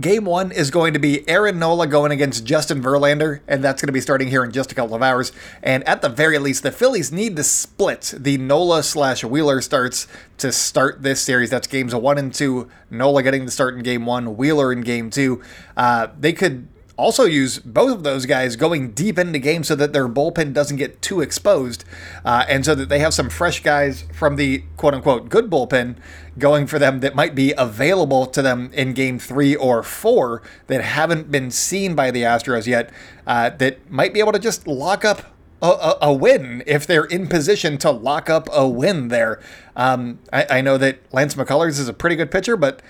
Game 0.00 0.24
one 0.24 0.50
is 0.50 0.72
going 0.72 0.92
to 0.94 0.98
be 0.98 1.28
Aaron 1.28 1.60
Nola 1.60 1.86
going 1.86 2.10
against 2.10 2.44
Justin 2.44 2.82
Verlander, 2.82 3.40
and 3.46 3.62
that's 3.62 3.80
going 3.80 3.86
to 3.86 3.92
be 3.92 4.00
starting 4.00 4.26
here 4.26 4.42
in 4.42 4.50
just 4.50 4.72
a 4.72 4.74
couple 4.74 4.96
of 4.96 5.02
hours. 5.02 5.30
And 5.62 5.86
at 5.88 6.02
the 6.02 6.08
very 6.08 6.38
least, 6.38 6.64
the 6.64 6.72
Phillies 6.72 7.12
need 7.12 7.36
to 7.36 7.44
split 7.44 8.12
the 8.16 8.36
Nola 8.36 8.82
slash 8.82 9.22
Wheeler 9.22 9.60
starts 9.60 10.08
to 10.38 10.50
start 10.50 11.02
this 11.02 11.20
series. 11.20 11.50
That's 11.50 11.68
games 11.68 11.94
one 11.94 12.18
and 12.18 12.34
two. 12.34 12.68
Nola 12.90 13.22
getting 13.22 13.44
the 13.44 13.52
start 13.52 13.74
in 13.74 13.84
game 13.84 14.04
one, 14.04 14.36
Wheeler 14.36 14.72
in 14.72 14.80
game 14.80 15.10
two. 15.10 15.40
Uh, 15.76 16.08
they 16.18 16.32
could 16.32 16.66
also 16.96 17.24
use 17.24 17.58
both 17.58 17.92
of 17.92 18.02
those 18.04 18.26
guys 18.26 18.56
going 18.56 18.92
deep 18.92 19.18
into 19.18 19.38
games 19.38 19.68
so 19.68 19.74
that 19.74 19.92
their 19.92 20.08
bullpen 20.08 20.52
doesn't 20.52 20.76
get 20.76 21.02
too 21.02 21.20
exposed 21.20 21.84
uh, 22.24 22.44
and 22.48 22.64
so 22.64 22.74
that 22.74 22.88
they 22.88 23.00
have 23.00 23.12
some 23.12 23.28
fresh 23.28 23.62
guys 23.62 24.04
from 24.12 24.36
the 24.36 24.62
quote 24.76 24.94
unquote 24.94 25.28
good 25.28 25.50
bullpen 25.50 25.96
going 26.38 26.66
for 26.66 26.78
them 26.78 27.00
that 27.00 27.14
might 27.14 27.34
be 27.34 27.52
available 27.56 28.26
to 28.26 28.42
them 28.42 28.70
in 28.72 28.92
game 28.92 29.18
three 29.18 29.54
or 29.56 29.82
four 29.82 30.42
that 30.68 30.82
haven't 30.82 31.30
been 31.30 31.50
seen 31.50 31.94
by 31.94 32.10
the 32.10 32.22
Astros 32.22 32.66
yet 32.66 32.90
uh, 33.26 33.50
that 33.50 33.90
might 33.90 34.14
be 34.14 34.20
able 34.20 34.32
to 34.32 34.38
just 34.38 34.66
lock 34.66 35.04
up 35.04 35.34
a, 35.62 35.66
a, 35.66 35.98
a, 36.02 36.12
win 36.12 36.62
if 36.66 36.86
they're 36.86 37.04
in 37.04 37.26
position 37.26 37.78
to 37.78 37.90
lock 37.90 38.28
up 38.28 38.48
a 38.52 38.68
win 38.68 39.08
there. 39.08 39.40
Um, 39.74 40.18
I, 40.30 40.58
I, 40.58 40.60
know 40.60 40.76
that 40.76 40.98
Lance 41.10 41.36
McCullers 41.36 41.78
is 41.78 41.88
a 41.88 41.94
pretty 41.94 42.16
good 42.16 42.30
pitcher, 42.30 42.56
but 42.56 42.82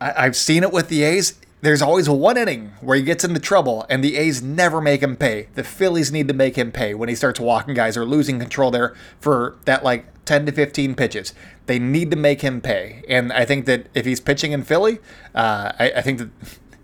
I, 0.00 0.24
I've 0.24 0.34
seen 0.34 0.64
it 0.64 0.72
with 0.72 0.88
the 0.88 1.04
A's 1.04 1.38
there's 1.66 1.82
always 1.82 2.08
one 2.08 2.36
inning 2.36 2.72
where 2.80 2.96
he 2.96 3.02
gets 3.02 3.24
into 3.24 3.40
trouble, 3.40 3.84
and 3.90 4.02
the 4.02 4.16
A's 4.16 4.40
never 4.40 4.80
make 4.80 5.02
him 5.02 5.16
pay. 5.16 5.48
The 5.54 5.64
Phillies 5.64 6.12
need 6.12 6.28
to 6.28 6.34
make 6.34 6.54
him 6.54 6.70
pay 6.70 6.94
when 6.94 7.08
he 7.08 7.16
starts 7.16 7.40
walking 7.40 7.74
guys 7.74 7.96
or 7.96 8.04
losing 8.04 8.38
control 8.38 8.70
there 8.70 8.94
for 9.18 9.56
that 9.64 9.82
like 9.82 10.06
10 10.26 10.46
to 10.46 10.52
15 10.52 10.94
pitches. 10.94 11.34
They 11.66 11.80
need 11.80 12.12
to 12.12 12.16
make 12.16 12.42
him 12.42 12.60
pay. 12.60 13.02
And 13.08 13.32
I 13.32 13.44
think 13.44 13.66
that 13.66 13.88
if 13.94 14.06
he's 14.06 14.20
pitching 14.20 14.52
in 14.52 14.62
Philly, 14.62 15.00
uh, 15.34 15.72
I, 15.76 15.92
I, 15.96 16.02
think 16.02 16.18
that. 16.20 16.28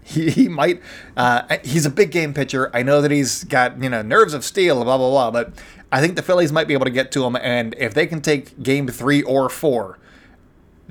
He, 0.05 0.31
he 0.31 0.49
might. 0.49 0.83
Uh, 1.17 1.59
he's 1.63 1.87
a 1.87 1.91
big 1.91 2.11
game 2.11 2.35
pitcher. 2.35 2.73
I 2.75 2.83
know 2.83 3.01
that 3.01 3.13
he's 3.13 3.45
got 3.45 3.81
you 3.81 3.89
know 3.89 4.03
nerves 4.03 4.35
of 4.35 4.45
steel, 4.45 4.83
blah 4.83 4.99
blah 4.99 5.09
blah. 5.09 5.31
But 5.31 5.53
I 5.93 6.01
think 6.01 6.17
the 6.17 6.23
Phillies 6.23 6.51
might 6.51 6.67
be 6.67 6.75
able 6.75 6.87
to 6.87 6.91
get 6.91 7.13
to 7.13 7.25
him, 7.25 7.37
and 7.37 7.73
if 7.79 7.95
they 7.95 8.09
can 8.09 8.21
take 8.21 8.61
game 8.61 8.89
three 8.89 9.23
or 9.23 9.49
four, 9.49 10.01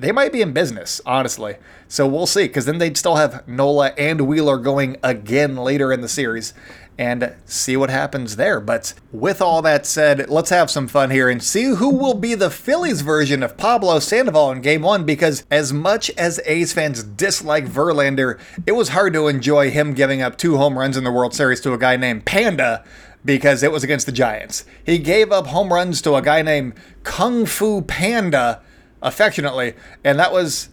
they 0.02 0.12
might 0.12 0.32
be 0.32 0.42
in 0.42 0.52
business, 0.52 1.00
honestly. 1.06 1.56
So 1.88 2.06
we'll 2.06 2.26
see, 2.26 2.46
because 2.46 2.66
then 2.66 2.78
they'd 2.78 2.96
still 2.96 3.16
have 3.16 3.46
Nola 3.46 3.88
and 3.98 4.22
Wheeler 4.22 4.58
going 4.58 4.96
again 5.02 5.56
later 5.56 5.92
in 5.92 6.00
the 6.00 6.08
series 6.08 6.54
and 6.98 7.34
see 7.46 7.76
what 7.76 7.90
happens 7.90 8.36
there. 8.36 8.60
But 8.60 8.94
with 9.12 9.40
all 9.40 9.62
that 9.62 9.86
said, 9.86 10.28
let's 10.28 10.50
have 10.50 10.70
some 10.70 10.88
fun 10.88 11.10
here 11.10 11.28
and 11.28 11.42
see 11.42 11.64
who 11.64 11.90
will 11.90 12.14
be 12.14 12.34
the 12.34 12.50
Phillies 12.50 13.00
version 13.00 13.42
of 13.42 13.56
Pablo 13.56 13.98
Sandoval 13.98 14.52
in 14.52 14.60
game 14.60 14.82
one. 14.82 15.04
Because 15.04 15.44
as 15.50 15.72
much 15.72 16.10
as 16.10 16.40
A's 16.44 16.72
fans 16.72 17.02
dislike 17.02 17.66
Verlander, 17.66 18.38
it 18.66 18.72
was 18.72 18.90
hard 18.90 19.14
to 19.14 19.28
enjoy 19.28 19.70
him 19.70 19.94
giving 19.94 20.20
up 20.22 20.36
two 20.36 20.56
home 20.58 20.78
runs 20.78 20.96
in 20.96 21.04
the 21.04 21.12
World 21.12 21.34
Series 21.34 21.60
to 21.62 21.72
a 21.72 21.78
guy 21.78 21.96
named 21.96 22.26
Panda 22.26 22.84
because 23.24 23.62
it 23.62 23.72
was 23.72 23.84
against 23.84 24.06
the 24.06 24.12
Giants. 24.12 24.64
He 24.84 24.98
gave 24.98 25.32
up 25.32 25.46
home 25.48 25.72
runs 25.72 26.02
to 26.02 26.14
a 26.16 26.22
guy 26.22 26.42
named 26.42 26.74
Kung 27.04 27.46
Fu 27.46 27.82
Panda 27.82 28.60
affectionately, 29.02 29.74
and 30.04 30.18
that 30.18 30.32
was 30.32 30.68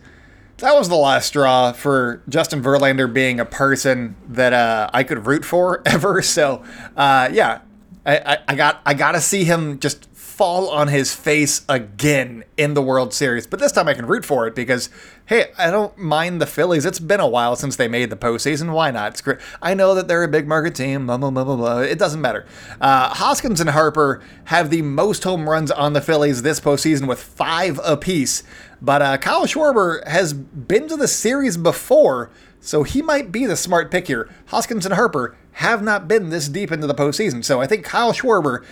that 0.58 0.74
was 0.74 0.90
the 0.90 0.96
last 0.96 1.28
straw 1.28 1.72
for 1.72 2.22
Justin 2.28 2.62
Verlander 2.62 3.12
being 3.12 3.40
a 3.40 3.46
person 3.46 4.16
that 4.28 4.54
uh, 4.54 4.90
I 4.94 5.04
could 5.04 5.26
root 5.26 5.46
for 5.46 5.82
ever. 5.86 6.22
So 6.22 6.64
uh, 6.96 7.30
yeah, 7.32 7.62
I, 8.06 8.18
I, 8.18 8.38
I 8.50 8.56
got 8.56 8.82
I 8.86 8.94
got 8.94 9.14
to 9.14 9.22
see 9.22 9.44
him 9.44 9.80
just 9.80 10.09
fall 10.40 10.70
on 10.70 10.88
his 10.88 11.14
face 11.14 11.66
again 11.68 12.46
in 12.56 12.74
the 12.74 12.82
World 12.82 13.14
Series. 13.14 13.46
But 13.46 13.60
this 13.60 13.74
time 13.74 13.90
I 13.90 13.94
can 13.94 14.06
root 14.06 14.24
for 14.24 14.48
it 14.48 14.56
because, 14.56 14.90
hey, 15.26 15.52
I 15.58 15.70
don't 15.70 15.98
mind 15.98 16.40
the 16.40 16.46
Phillies. 16.46 16.86
It's 16.86 16.98
been 16.98 17.20
a 17.20 17.28
while 17.28 17.58
since 17.58 17.76
they 17.76 17.90
made 17.90 18.10
the 18.10 18.16
postseason. 18.16 18.72
Why 18.72 18.90
not? 18.90 19.12
It's 19.12 19.22
great. 19.22 19.40
I 19.62 19.74
know 19.74 19.94
that 19.96 20.08
they're 20.08 20.24
a 20.24 20.30
big 20.30 20.48
market 20.48 20.76
team. 20.76 21.08
Blah, 21.08 21.18
blah, 21.18 21.30
blah, 21.30 21.44
blah, 21.44 21.58
blah. 21.58 21.80
It 21.80 22.00
doesn't 22.00 22.22
matter. 22.22 22.46
Uh, 22.80 23.14
Hoskins 23.16 23.60
and 23.60 23.72
Harper 23.72 24.22
have 24.46 24.70
the 24.70 24.82
most 24.82 25.26
home 25.26 25.50
runs 25.50 25.72
on 25.72 25.92
the 25.92 26.00
Phillies 26.00 26.42
this 26.42 26.62
postseason 26.62 27.06
with 27.06 27.22
five 27.22 27.78
apiece. 27.84 28.42
But 28.82 29.02
uh, 29.02 29.18
Kyle 29.18 29.46
Schwarber 29.46 30.08
has 30.08 30.32
been 30.32 30.88
to 30.88 30.96
the 30.96 31.10
series 31.10 31.58
before. 31.58 32.32
So 32.62 32.84
he 32.84 33.02
might 33.02 33.34
be 33.34 33.46
the 33.46 33.58
smart 33.58 33.92
pick 33.92 34.08
here. 34.08 34.30
Hoskins 34.48 34.86
and 34.86 34.96
Harper 34.96 35.36
have 35.54 35.84
not 35.84 36.08
been 36.08 36.30
this 36.30 36.48
deep 36.48 36.72
into 36.72 36.88
the 36.88 36.96
postseason. 36.96 37.44
So 37.44 37.60
I 37.60 37.68
think 37.68 37.84
Kyle 37.84 38.14
Schwarber 38.14 38.64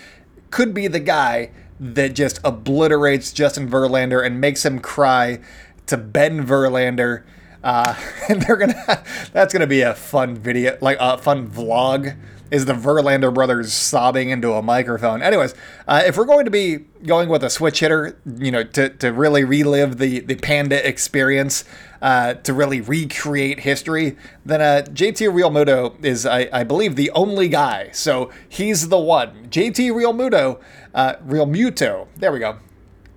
could 0.51 0.73
be 0.73 0.88
the 0.88 0.99
guy 0.99 1.51
that 1.79 2.15
just 2.15 2.39
obliterates 2.43 3.31
Justin 3.31 3.69
Verlander 3.69 4.25
and 4.25 4.41
makes 4.41 4.65
him 4.65 4.79
cry 4.79 5.39
to 5.86 5.97
Ben 5.97 6.45
Verlander. 6.45 7.23
Uh, 7.63 7.95
and 8.29 8.41
they're 8.41 8.57
gonna 8.57 9.03
that's 9.33 9.53
gonna 9.53 9.67
be 9.67 9.81
a 9.81 9.93
fun 9.93 10.36
video, 10.36 10.77
like 10.81 10.97
a 10.99 11.17
fun 11.17 11.47
vlog. 11.47 12.15
Is 12.49 12.65
the 12.65 12.73
Verlander 12.73 13.33
brothers 13.33 13.73
sobbing 13.73 14.29
into 14.29 14.53
a 14.53 14.62
microphone? 14.62 15.21
Anyways, 15.21 15.53
uh, 15.88 16.03
if 16.05 16.15
we're 16.15 16.25
going 16.25 16.45
to 16.45 16.51
be 16.51 16.86
going 17.05 17.27
with 17.27 17.43
a 17.43 17.49
switch 17.49 17.81
hitter, 17.81 18.17
you 18.38 18.51
know, 18.51 18.63
to, 18.63 18.89
to 18.89 19.12
really 19.12 19.43
relive 19.43 19.97
the 19.97 20.21
the 20.21 20.36
Panda 20.36 20.88
experience, 20.88 21.65
uh, 22.01 22.36
to 22.36 22.53
really 22.53 22.81
recreate 22.81 23.62
history, 23.62 24.15
then 24.45 24.62
uh, 24.62 24.86
JT 24.89 25.29
Realmuto 25.31 26.03
is, 26.03 26.25
I, 26.25 26.49
I, 26.53 26.63
believe, 26.63 26.95
the 26.95 27.12
only 27.12 27.49
guy. 27.49 27.91
So 27.91 28.31
he's 28.47 28.89
the 28.89 28.99
one. 28.99 29.47
JT 29.49 29.91
Realmuto, 29.91 30.62
uh, 30.93 31.15
Realmuto, 31.25 32.07
there 32.15 32.31
we 32.31 32.39
go. 32.39 32.57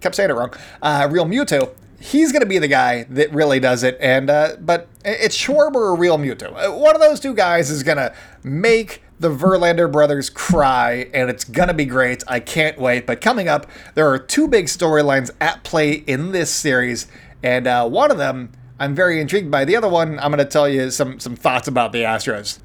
Kept 0.01 0.15
saying 0.15 0.31
it 0.31 0.35
wrong. 0.35 0.53
Uh, 0.83 1.03
Realmuto, 1.09 1.75
he's 2.01 2.33
going 2.33 2.43
to 2.43 2.49
be 2.49 2.59
the 2.59 2.69
guy 2.69 3.05
that 3.05 3.33
really 3.33 3.61
does 3.61 3.83
it. 3.83 3.99
And 4.01 4.31
uh, 4.31 4.57
but 4.61 4.89
it's 5.05 5.37
Schwarber 5.37 5.77
or 5.77 5.97
Realmuto. 5.97 6.53
Uh, 6.57 6.77
one 6.77 6.95
of 6.95 7.01
those 7.01 7.21
two 7.21 7.35
guys 7.35 7.71
is 7.71 7.83
going 7.83 7.99
to 7.99 8.15
make 8.43 9.03
the 9.21 9.31
Verlander 9.31 9.91
brothers 9.91 10.31
cry, 10.31 11.09
and 11.13 11.31
it's 11.31 11.45
gonna 11.45 11.75
be 11.75 11.85
great. 11.85 12.25
I 12.27 12.41
can't 12.41 12.79
wait. 12.79 13.07
But 13.07 13.21
coming 13.21 13.49
up, 13.49 13.67
there 13.95 14.09
are 14.09 14.19
two 14.19 14.49
big 14.49 14.67
storylines 14.67 15.31
at 15.41 15.63
play 15.63 15.93
in 15.93 16.33
this 16.33 16.51
series, 16.51 17.07
and 17.43 17.67
uh, 17.67 17.89
one 17.89 18.11
of 18.11 18.19
them 18.19 18.51
I'm 18.81 18.95
very 18.95 19.21
intrigued 19.21 19.51
by. 19.51 19.67
The 19.67 19.77
other 19.77 19.91
one, 19.91 20.19
I'm 20.19 20.33
to 20.33 20.45
tell 20.47 20.67
you 20.67 20.91
some 20.91 21.21
some 21.21 21.37
thoughts 21.37 21.69
about 21.69 21.93
the 21.93 22.03
Astros. 22.03 22.59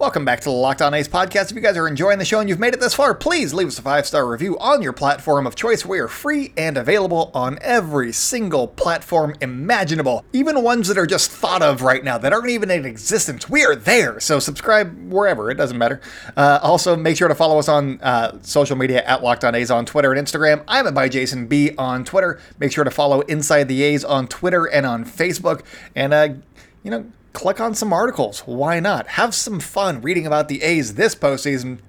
Welcome 0.00 0.24
back 0.24 0.40
to 0.40 0.44
the 0.44 0.52
Locked 0.52 0.80
On 0.80 0.94
A's 0.94 1.08
podcast. 1.08 1.50
If 1.50 1.56
you 1.56 1.60
guys 1.60 1.76
are 1.76 1.86
enjoying 1.86 2.18
the 2.18 2.24
show 2.24 2.40
and 2.40 2.48
you've 2.48 2.58
made 2.58 2.72
it 2.72 2.80
this 2.80 2.94
far, 2.94 3.14
please 3.14 3.52
leave 3.52 3.68
us 3.68 3.78
a 3.78 3.82
five 3.82 4.06
star 4.06 4.26
review 4.26 4.58
on 4.58 4.80
your 4.80 4.94
platform 4.94 5.46
of 5.46 5.54
choice. 5.54 5.84
We 5.84 5.98
are 5.98 6.08
free 6.08 6.54
and 6.56 6.78
available 6.78 7.30
on 7.34 7.58
every 7.60 8.10
single 8.12 8.66
platform 8.66 9.34
imaginable, 9.42 10.24
even 10.32 10.62
ones 10.62 10.88
that 10.88 10.96
are 10.96 11.04
just 11.04 11.30
thought 11.30 11.60
of 11.60 11.82
right 11.82 12.02
now 12.02 12.16
that 12.16 12.32
aren't 12.32 12.48
even 12.48 12.70
in 12.70 12.86
existence. 12.86 13.50
We 13.50 13.62
are 13.62 13.76
there. 13.76 14.20
So 14.20 14.38
subscribe 14.38 15.12
wherever, 15.12 15.50
it 15.50 15.56
doesn't 15.56 15.76
matter. 15.76 16.00
Uh, 16.34 16.58
also, 16.62 16.96
make 16.96 17.18
sure 17.18 17.28
to 17.28 17.34
follow 17.34 17.58
us 17.58 17.68
on 17.68 18.00
uh, 18.00 18.38
social 18.40 18.76
media 18.76 19.04
at 19.04 19.22
Locked 19.22 19.44
On 19.44 19.54
A's 19.54 19.70
on 19.70 19.84
Twitter 19.84 20.14
and 20.14 20.26
Instagram. 20.26 20.64
I'm 20.66 20.86
at 20.86 20.94
by 20.94 21.10
Jason 21.10 21.46
B 21.46 21.72
on 21.76 22.06
Twitter. 22.06 22.40
Make 22.58 22.72
sure 22.72 22.84
to 22.84 22.90
follow 22.90 23.20
Inside 23.20 23.64
the 23.64 23.82
A's 23.82 24.02
on 24.02 24.28
Twitter 24.28 24.64
and 24.64 24.86
on 24.86 25.04
Facebook. 25.04 25.62
And, 25.94 26.14
uh, 26.14 26.28
you 26.82 26.90
know, 26.90 27.12
click 27.32 27.60
on 27.60 27.74
some 27.74 27.92
articles. 27.92 28.40
Why 28.40 28.80
not? 28.80 29.06
Have 29.08 29.34
some 29.34 29.60
fun 29.60 30.00
reading 30.00 30.26
about 30.26 30.48
the 30.48 30.62
A's 30.62 30.94
this 30.94 31.14
postseason, 31.14 31.80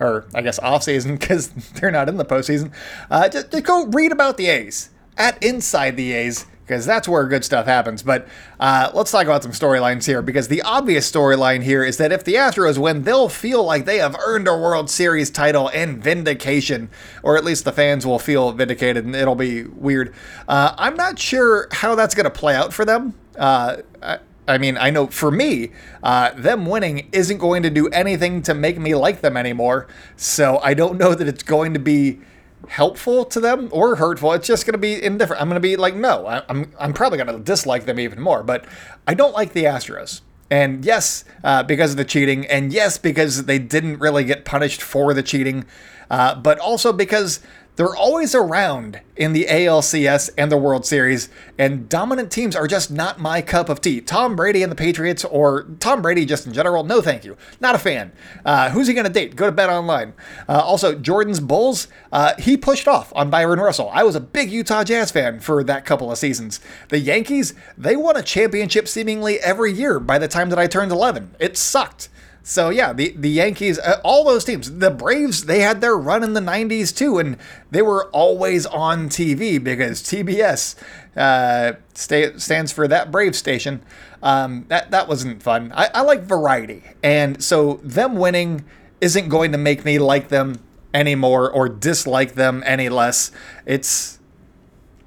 or 0.00 0.26
I 0.34 0.42
guess 0.42 0.58
off 0.58 0.82
season 0.82 1.16
because 1.16 1.48
they're 1.74 1.90
not 1.90 2.08
in 2.08 2.16
the 2.16 2.24
postseason. 2.24 2.72
Uh, 3.10 3.28
just, 3.28 3.50
just, 3.50 3.64
go 3.64 3.86
read 3.86 4.12
about 4.12 4.36
the 4.36 4.46
A's 4.46 4.90
at 5.16 5.42
Inside 5.42 5.96
the 5.96 6.12
A's 6.12 6.46
because 6.68 6.84
that's 6.84 7.08
where 7.08 7.26
good 7.26 7.44
stuff 7.44 7.64
happens. 7.64 8.02
But 8.02 8.28
uh, 8.60 8.90
let's 8.92 9.10
talk 9.10 9.24
about 9.24 9.42
some 9.42 9.52
storylines 9.52 10.04
here 10.04 10.20
because 10.20 10.48
the 10.48 10.60
obvious 10.62 11.10
storyline 11.10 11.62
here 11.62 11.82
is 11.82 11.96
that 11.96 12.12
if 12.12 12.24
the 12.24 12.34
Astros 12.34 12.76
win, 12.76 13.04
they'll 13.04 13.30
feel 13.30 13.64
like 13.64 13.86
they 13.86 13.96
have 13.98 14.14
earned 14.26 14.46
a 14.46 14.56
World 14.56 14.90
Series 14.90 15.30
title 15.30 15.70
and 15.72 16.02
vindication, 16.02 16.90
or 17.22 17.38
at 17.38 17.44
least 17.44 17.64
the 17.64 17.72
fans 17.72 18.06
will 18.06 18.18
feel 18.18 18.52
vindicated 18.52 19.06
and 19.06 19.16
it'll 19.16 19.34
be 19.34 19.64
weird. 19.64 20.14
Uh, 20.46 20.74
I'm 20.76 20.94
not 20.94 21.18
sure 21.18 21.68
how 21.72 21.94
that's 21.94 22.14
going 22.14 22.24
to 22.24 22.30
play 22.30 22.54
out 22.54 22.74
for 22.74 22.84
them. 22.84 23.14
Uh, 23.38 23.78
I 24.02 24.18
mean, 24.56 24.78
I 24.78 24.88
know 24.88 25.08
for 25.08 25.30
me, 25.30 25.72
uh, 26.02 26.30
them 26.30 26.64
winning 26.64 27.10
isn't 27.12 27.36
going 27.36 27.62
to 27.64 27.70
do 27.70 27.88
anything 27.88 28.40
to 28.42 28.54
make 28.54 28.78
me 28.78 28.94
like 28.94 29.20
them 29.20 29.36
anymore. 29.36 29.88
So 30.16 30.58
I 30.62 30.72
don't 30.72 30.96
know 30.96 31.14
that 31.14 31.28
it's 31.28 31.42
going 31.42 31.74
to 31.74 31.80
be 31.80 32.20
helpful 32.68 33.24
to 33.26 33.40
them 33.40 33.68
or 33.70 33.96
hurtful. 33.96 34.32
It's 34.32 34.46
just 34.46 34.64
going 34.64 34.72
to 34.72 34.78
be 34.78 35.02
indifferent. 35.02 35.42
I'm 35.42 35.48
going 35.48 35.60
to 35.60 35.68
be 35.68 35.76
like, 35.76 35.94
no, 35.94 36.26
I, 36.26 36.42
I'm, 36.48 36.72
I'm 36.80 36.94
probably 36.94 37.18
going 37.18 37.36
to 37.36 37.38
dislike 37.38 37.84
them 37.84 38.00
even 38.00 38.20
more. 38.20 38.42
But 38.42 38.64
I 39.06 39.14
don't 39.14 39.34
like 39.34 39.52
the 39.52 39.64
Astros. 39.64 40.22
And 40.50 40.84
yes, 40.84 41.24
uh, 41.44 41.62
because 41.62 41.90
of 41.90 41.98
the 41.98 42.06
cheating, 42.06 42.46
and 42.46 42.72
yes, 42.72 42.96
because 42.96 43.44
they 43.44 43.58
didn't 43.58 43.98
really 43.98 44.24
get 44.24 44.46
punished 44.46 44.80
for 44.80 45.12
the 45.12 45.22
cheating, 45.22 45.66
uh, 46.10 46.34
but 46.36 46.58
also 46.58 46.90
because 46.90 47.40
they're 47.78 47.94
always 47.94 48.34
around 48.34 49.00
in 49.16 49.34
the 49.34 49.46
ALCS 49.48 50.30
and 50.36 50.50
the 50.50 50.56
World 50.56 50.84
Series, 50.84 51.28
and 51.56 51.88
dominant 51.88 52.32
teams 52.32 52.56
are 52.56 52.66
just 52.66 52.90
not 52.90 53.20
my 53.20 53.40
cup 53.40 53.68
of 53.68 53.80
tea. 53.80 54.00
Tom 54.00 54.34
Brady 54.34 54.64
and 54.64 54.72
the 54.72 54.76
Patriots, 54.76 55.24
or 55.24 55.62
Tom 55.78 56.02
Brady 56.02 56.24
just 56.24 56.44
in 56.44 56.52
general, 56.52 56.82
no 56.82 57.00
thank 57.00 57.24
you. 57.24 57.36
Not 57.60 57.76
a 57.76 57.78
fan. 57.78 58.10
Uh, 58.44 58.70
who's 58.70 58.88
he 58.88 58.94
going 58.94 59.06
to 59.06 59.12
date? 59.12 59.36
Go 59.36 59.46
to 59.46 59.52
Bet 59.52 59.70
Online. 59.70 60.12
Uh, 60.48 60.58
also, 60.58 60.96
Jordan's 60.96 61.38
Bulls, 61.38 61.86
uh, 62.10 62.34
he 62.36 62.56
pushed 62.56 62.88
off 62.88 63.12
on 63.14 63.30
Bryon 63.30 63.60
Russell. 63.60 63.90
I 63.94 64.02
was 64.02 64.16
a 64.16 64.20
big 64.20 64.50
Utah 64.50 64.82
Jazz 64.82 65.12
fan 65.12 65.38
for 65.38 65.62
that 65.62 65.84
couple 65.84 66.10
of 66.10 66.18
seasons. 66.18 66.58
The 66.88 66.98
Yankees, 66.98 67.54
they 67.76 67.94
won 67.94 68.16
a 68.16 68.22
championship 68.24 68.88
seemingly 68.88 69.38
every 69.38 69.72
year 69.72 70.00
by 70.00 70.18
the 70.18 70.26
time 70.26 70.50
that 70.50 70.58
I 70.58 70.66
turned 70.66 70.90
11. 70.90 71.36
It 71.38 71.56
sucked. 71.56 72.08
So 72.42 72.70
yeah, 72.70 72.92
the 72.92 73.14
the 73.16 73.28
Yankees, 73.28 73.78
uh, 73.78 74.00
all 74.02 74.24
those 74.24 74.44
teams, 74.44 74.78
the 74.78 74.90
Braves, 74.90 75.44
they 75.44 75.60
had 75.60 75.80
their 75.80 75.96
run 75.96 76.22
in 76.22 76.32
the 76.32 76.40
'90s 76.40 76.96
too, 76.96 77.18
and 77.18 77.36
they 77.70 77.82
were 77.82 78.06
always 78.06 78.64
on 78.66 79.08
TV 79.08 79.62
because 79.62 80.02
TBS 80.02 80.74
uh, 81.16 81.72
stay, 81.94 82.36
stands 82.38 82.72
for 82.72 82.88
that 82.88 83.10
Brave 83.10 83.36
station. 83.36 83.82
Um, 84.22 84.64
that 84.68 84.90
that 84.90 85.08
wasn't 85.08 85.42
fun. 85.42 85.72
I, 85.74 85.90
I 85.94 86.00
like 86.02 86.22
variety, 86.22 86.82
and 87.02 87.42
so 87.42 87.80
them 87.82 88.16
winning 88.16 88.64
isn't 89.00 89.28
going 89.28 89.52
to 89.52 89.58
make 89.58 89.84
me 89.84 89.98
like 89.98 90.28
them 90.28 90.56
anymore 90.94 91.50
or 91.50 91.68
dislike 91.68 92.34
them 92.34 92.62
any 92.66 92.88
less. 92.88 93.30
It's 93.66 94.17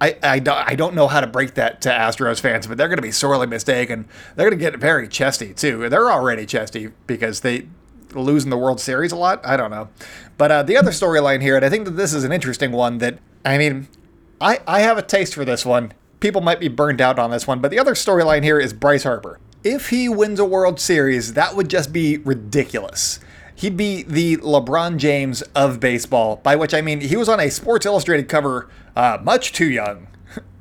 I, 0.02 0.18
I, 0.24 0.40
don't, 0.40 0.58
I 0.58 0.74
don't 0.74 0.96
know 0.96 1.08
how 1.08 1.22
to 1.22 1.28
break 1.28 1.54
that 1.54 1.80
to 1.82 1.90
Astros 1.90 2.42
fans, 2.42 2.66
but 2.66 2.78
they're 2.78 2.88
going 2.88 2.98
to 2.98 3.04
be 3.04 3.12
sorely 3.12 3.46
mistaken. 3.46 4.08
They're 4.36 4.50
going 4.50 4.60
to 4.60 4.72
get 4.72 4.78
very 4.80 5.08
chesty, 5.08 5.54
too. 5.54 5.88
They're 5.90 6.12
already 6.12 6.48
chesty 6.48 6.90
because 7.06 7.42
they 7.42 7.68
lose 8.14 8.44
in 8.44 8.50
the 8.50 8.58
World 8.58 8.80
Series 8.80 9.12
a 9.12 9.16
lot. 9.16 9.46
I 9.46 9.56
don't 9.56 9.70
know. 9.70 9.90
But 10.40 10.52
uh, 10.52 10.64
the 10.64 10.76
other 10.76 10.90
storyline 10.90 11.44
here, 11.44 11.56
and 11.56 11.64
I 11.64 11.70
think 11.70 11.86
that 11.86 11.92
this 11.92 12.14
is 12.14 12.24
an 12.24 12.32
interesting 12.32 12.72
one 12.72 12.98
that, 12.98 13.20
I 13.46 13.60
mean, 13.60 13.88
I, 14.42 14.60
I 14.66 14.82
have 14.82 14.98
a 14.98 15.04
taste 15.04 15.36
for 15.36 15.46
this 15.46 15.66
one. 15.66 15.94
People 16.20 16.42
might 16.42 16.60
be 16.60 16.68
burned 16.68 17.00
out 17.00 17.20
on 17.20 17.30
this 17.30 17.46
one, 17.46 17.60
but 17.60 17.70
the 17.70 17.80
other 17.80 17.94
storyline 17.94 18.44
here 18.44 18.60
is 18.60 18.74
Bryce 18.74 19.04
Harper. 19.04 19.40
If 19.64 19.90
he 19.90 20.10
wins 20.10 20.40
a 20.40 20.46
World 20.46 20.80
Series, 20.80 21.34
that 21.34 21.56
would 21.56 21.70
just 21.70 21.94
be 21.94 22.18
ridiculous. 22.18 23.20
He'd 23.62 23.78
be 23.78 24.02
the 24.02 24.38
LeBron 24.38 24.98
James 24.98 25.44
of 25.54 25.80
baseball, 25.80 26.38
by 26.38 26.56
which 26.56 26.74
I 26.74 26.82
mean 26.82 27.00
he 27.00 27.16
was 27.16 27.30
on 27.30 27.40
a 27.40 27.52
Sports 27.52 27.86
Illustrated 27.86 28.28
cover 28.28 28.68
uh, 28.96 29.20
much 29.22 29.54
too 29.54 29.70
young. 29.70 30.08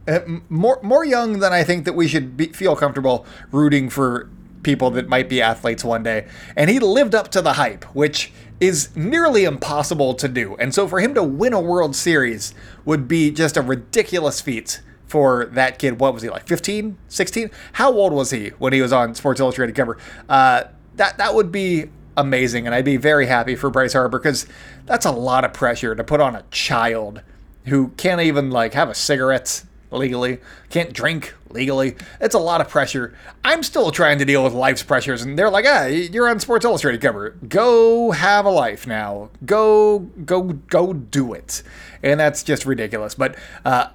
Uh, 0.08 0.40
more, 0.48 0.80
more 0.82 1.04
young 1.04 1.38
than 1.38 1.52
I 1.52 1.62
think 1.62 1.84
that 1.84 1.92
we 1.92 2.08
should 2.08 2.36
be, 2.36 2.46
feel 2.46 2.74
comfortable 2.74 3.26
rooting 3.52 3.88
for 3.90 4.28
people 4.64 4.90
that 4.92 5.08
might 5.08 5.28
be 5.28 5.40
athletes 5.40 5.84
one 5.84 6.02
day. 6.02 6.26
And 6.56 6.68
he 6.68 6.80
lived 6.80 7.14
up 7.14 7.28
to 7.32 7.42
the 7.42 7.52
hype, 7.52 7.84
which 7.94 8.32
is 8.58 8.96
nearly 8.96 9.44
impossible 9.44 10.14
to 10.14 10.26
do. 10.26 10.56
And 10.56 10.74
so 10.74 10.88
for 10.88 10.98
him 11.00 11.14
to 11.14 11.22
win 11.22 11.52
a 11.52 11.60
World 11.60 11.94
Series 11.94 12.54
would 12.84 13.06
be 13.06 13.30
just 13.30 13.56
a 13.56 13.62
ridiculous 13.62 14.40
feat 14.40 14.80
for 15.06 15.44
that 15.52 15.78
kid. 15.78 16.00
What 16.00 16.12
was 16.14 16.24
he 16.24 16.30
like, 16.30 16.48
15, 16.48 16.96
16? 17.06 17.50
How 17.74 17.92
old 17.92 18.12
was 18.12 18.30
he 18.30 18.48
when 18.58 18.72
he 18.72 18.80
was 18.80 18.92
on 18.92 19.14
Sports 19.14 19.38
Illustrated 19.38 19.76
cover? 19.76 19.96
Uh, 20.28 20.64
that 20.96 21.18
that 21.18 21.34
would 21.34 21.52
be 21.52 21.90
amazing, 22.16 22.66
and 22.66 22.74
I'd 22.74 22.84
be 22.84 22.96
very 22.96 23.26
happy 23.26 23.56
for 23.56 23.70
Bryce 23.70 23.92
Harper 23.92 24.18
because 24.18 24.46
that's 24.86 25.06
a 25.06 25.12
lot 25.12 25.44
of 25.44 25.52
pressure 25.52 25.94
to 25.94 26.04
put 26.04 26.20
on 26.20 26.34
a 26.34 26.44
child 26.50 27.22
who 27.66 27.88
can't 27.96 28.20
even 28.20 28.50
like 28.50 28.74
have 28.74 28.88
a 28.88 28.94
cigarette 28.94 29.64
legally, 29.90 30.38
can't 30.68 30.92
drink 30.92 31.34
legally. 31.50 31.96
It's 32.20 32.34
a 32.34 32.38
lot 32.38 32.60
of 32.60 32.68
pressure. 32.68 33.14
I'm 33.44 33.62
still 33.62 33.90
trying 33.90 34.18
to 34.18 34.24
deal 34.24 34.44
with 34.44 34.52
life's 34.52 34.82
pressures, 34.82 35.22
and 35.22 35.38
they're 35.38 35.50
like, 35.50 35.64
"Ah, 35.68 35.86
you're 35.86 36.28
on 36.28 36.40
Sports 36.40 36.64
Illustrated 36.64 37.00
cover. 37.00 37.30
Go 37.48 38.12
have 38.12 38.44
a 38.44 38.50
life 38.50 38.86
now. 38.86 39.30
Go, 39.44 40.00
go, 40.24 40.42
go 40.42 40.92
do 40.92 41.32
it." 41.32 41.62
And 42.02 42.18
that's 42.20 42.42
just 42.42 42.66
ridiculous. 42.66 43.14
But 43.14 43.36
uh, 43.64 43.88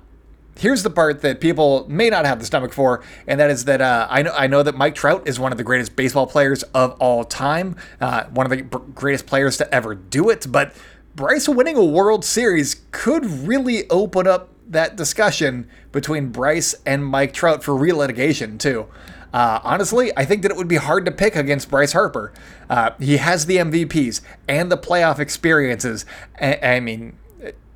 here's 0.58 0.84
the 0.84 0.90
part 0.90 1.22
that 1.22 1.42
people 1.42 1.86
may 1.90 2.10
not 2.10 2.26
have 2.26 2.40
the 2.40 2.46
stomach 2.46 2.74
for, 2.74 3.04
and 3.28 3.40
that 3.40 3.50
is 3.50 3.66
that 3.66 3.82
uh, 3.82 4.08
I 4.10 4.22
know 4.22 4.32
I 4.32 4.48
know 4.48 4.64
that 4.64 4.76
Mike 4.76 4.96
Trout 4.96 5.28
is 5.28 5.40
one 5.40 5.52
of 5.52 5.58
the 5.58 5.64
greatest 5.64 5.96
baseball 5.96 6.28
players 6.28 6.64
of 6.74 6.92
all 7.00 7.24
time, 7.24 7.76
uh, 8.00 8.26
one 8.26 8.46
of 8.46 8.50
the 8.50 8.62
greatest 8.62 9.26
players 9.26 9.58
to 9.58 9.74
ever 9.74 9.96
do 9.96 10.30
it. 10.30 10.52
But 10.52 10.74
Bryce 11.16 11.48
winning 11.48 11.78
a 11.78 11.86
World 11.86 12.26
Series 12.26 12.82
could 12.92 13.26
really 13.26 13.90
open 13.90 14.28
up 14.28 14.50
that 14.68 14.96
discussion 14.96 15.70
between 15.92 16.30
Bryce 16.30 16.76
and 16.86 17.06
Mike 17.06 17.34
Trout 17.34 17.64
for 17.64 17.76
real 17.76 17.98
litigation 17.98 18.58
too. 18.58 18.88
Uh, 19.34 19.60
honestly, 19.64 20.12
I 20.16 20.24
think 20.24 20.44
that 20.44 20.52
it 20.52 20.58
would 20.58 20.70
be 20.70 20.78
hard 20.78 21.06
to 21.06 21.12
pick 21.12 21.36
against 21.36 21.70
Bryce 21.70 21.92
Harper. 21.92 22.32
Uh, 22.70 22.92
he 23.00 23.18
has 23.18 23.48
the 23.48 23.58
MVPs 23.58 24.22
and 24.48 24.72
the 24.72 24.78
playoff 24.78 25.20
experiences. 25.20 26.06
I 26.40 26.80
mean, 26.80 27.18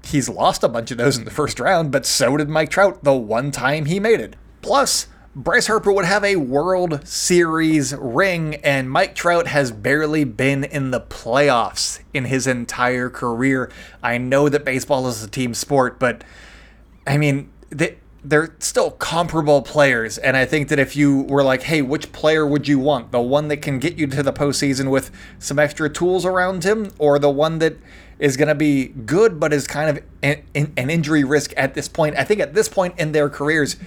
he's 0.05 0.29
lost 0.29 0.63
a 0.63 0.69
bunch 0.69 0.91
of 0.91 0.97
those 0.97 1.17
in 1.17 1.25
the 1.25 1.31
first 1.31 1.59
round, 1.59 1.91
but 1.91 2.05
so 2.05 2.37
did 2.37 2.49
Mike 2.49 2.69
Trout 2.69 3.03
the 3.03 3.13
one 3.13 3.51
time 3.51 3.85
he 3.85 3.99
made 3.99 4.19
it. 4.19 4.35
Plus, 4.61 5.07
Bryce 5.35 5.67
Harper 5.67 5.91
would 5.91 6.05
have 6.05 6.23
a 6.23 6.37
World 6.37 7.07
Series 7.07 7.93
ring, 7.95 8.55
and 8.55 8.89
Mike 8.89 9.15
Trout 9.15 9.47
has 9.47 9.71
barely 9.71 10.23
been 10.23 10.63
in 10.63 10.91
the 10.91 10.99
playoffs 10.99 11.99
in 12.13 12.25
his 12.25 12.47
entire 12.47 13.09
career. 13.09 13.71
I 14.01 14.17
know 14.17 14.49
that 14.49 14.65
baseball 14.65 15.07
is 15.07 15.23
a 15.23 15.29
team 15.29 15.53
sport, 15.53 15.99
but 15.99 16.23
I 17.05 17.17
mean, 17.17 17.51
they, 17.69 17.97
they're 18.29 18.53
still 18.59 18.91
comparable 18.91 19.63
players. 19.63 20.19
And 20.19 20.37
I 20.37 20.45
think 20.45 20.69
that 20.69 20.77
if 20.77 20.95
you 20.95 21.23
were 21.23 21.43
like, 21.43 21.63
hey, 21.63 21.81
which 21.81 22.11
player 22.11 22.45
would 22.45 22.67
you 22.67 22.77
want? 22.77 23.11
The 23.11 23.19
one 23.19 23.47
that 23.47 23.57
can 23.57 23.79
get 23.79 23.95
you 23.97 24.05
to 24.05 24.21
the 24.21 24.31
postseason 24.31 24.91
with 24.91 25.09
some 25.39 25.57
extra 25.57 25.89
tools 25.89 26.25
around 26.25 26.63
him, 26.63 26.91
or 26.99 27.17
the 27.17 27.29
one 27.29 27.57
that 27.57 27.77
is 28.19 28.37
going 28.37 28.47
to 28.47 28.55
be 28.55 28.87
good 28.87 29.39
but 29.39 29.51
is 29.51 29.65
kind 29.65 29.97
of 29.97 30.03
an, 30.21 30.43
an, 30.53 30.89
injury 30.91 31.23
risk 31.23 31.53
at 31.57 31.73
this 31.73 31.87
point? 31.87 32.17
I 32.17 32.23
think 32.23 32.39
at 32.39 32.53
this 32.53 32.69
point 32.69 32.99
in 32.99 33.13
their 33.13 33.29
careers, 33.29 33.77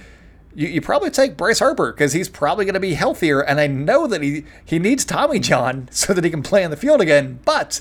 you, 0.53 0.67
you 0.67 0.81
probably 0.81 1.09
take 1.09 1.37
Bryce 1.37 1.59
Harper 1.59 1.93
because 1.93 2.11
he's 2.11 2.27
probably 2.27 2.65
going 2.65 2.73
to 2.73 2.81
be 2.81 2.95
healthier. 2.95 3.39
And 3.39 3.61
I 3.61 3.67
know 3.67 4.07
that 4.07 4.21
he, 4.21 4.43
he 4.65 4.77
needs 4.77 5.05
Tommy 5.05 5.39
John 5.39 5.87
so 5.91 6.13
that 6.13 6.23
he 6.23 6.29
can 6.29 6.43
play 6.43 6.63
in 6.63 6.69
the 6.69 6.77
field 6.77 6.99
again. 6.99 7.39
But 7.45 7.79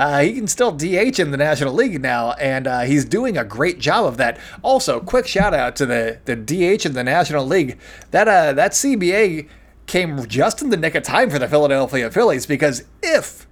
uh, 0.00 0.20
he 0.20 0.32
can 0.32 0.46
still 0.46 0.72
DH 0.72 1.20
in 1.20 1.30
the 1.30 1.36
National 1.36 1.74
League 1.74 2.00
now, 2.00 2.32
and 2.32 2.66
uh, 2.66 2.80
he's 2.80 3.04
doing 3.04 3.36
a 3.36 3.44
great 3.44 3.78
job 3.78 4.06
of 4.06 4.16
that. 4.16 4.38
Also, 4.62 4.98
quick 4.98 5.26
shout 5.26 5.52
out 5.52 5.76
to 5.76 5.84
the, 5.84 6.18
the 6.24 6.34
DH 6.34 6.86
in 6.86 6.94
the 6.94 7.04
National 7.04 7.46
League. 7.46 7.78
That 8.10 8.26
uh, 8.26 8.54
that 8.54 8.72
CBA 8.72 9.46
came 9.84 10.26
just 10.26 10.62
in 10.62 10.70
the 10.70 10.78
nick 10.78 10.94
of 10.94 11.02
time 11.02 11.28
for 11.28 11.38
the 11.38 11.46
Philadelphia 11.46 12.10
Phillies 12.10 12.46
because 12.46 12.84
if 13.02 13.46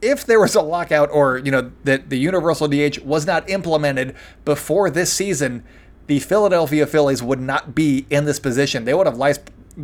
if 0.00 0.24
there 0.24 0.40
was 0.40 0.54
a 0.54 0.62
lockout 0.62 1.10
or 1.12 1.36
you 1.36 1.50
know 1.50 1.70
that 1.84 2.08
the 2.08 2.18
universal 2.18 2.66
DH 2.66 3.00
was 3.00 3.26
not 3.26 3.50
implemented 3.50 4.16
before 4.46 4.88
this 4.88 5.12
season, 5.12 5.62
the 6.06 6.18
Philadelphia 6.18 6.86
Phillies 6.86 7.22
would 7.22 7.40
not 7.40 7.74
be 7.74 8.06
in 8.08 8.24
this 8.24 8.40
position. 8.40 8.86
They 8.86 8.94
would 8.94 9.06
have 9.06 9.18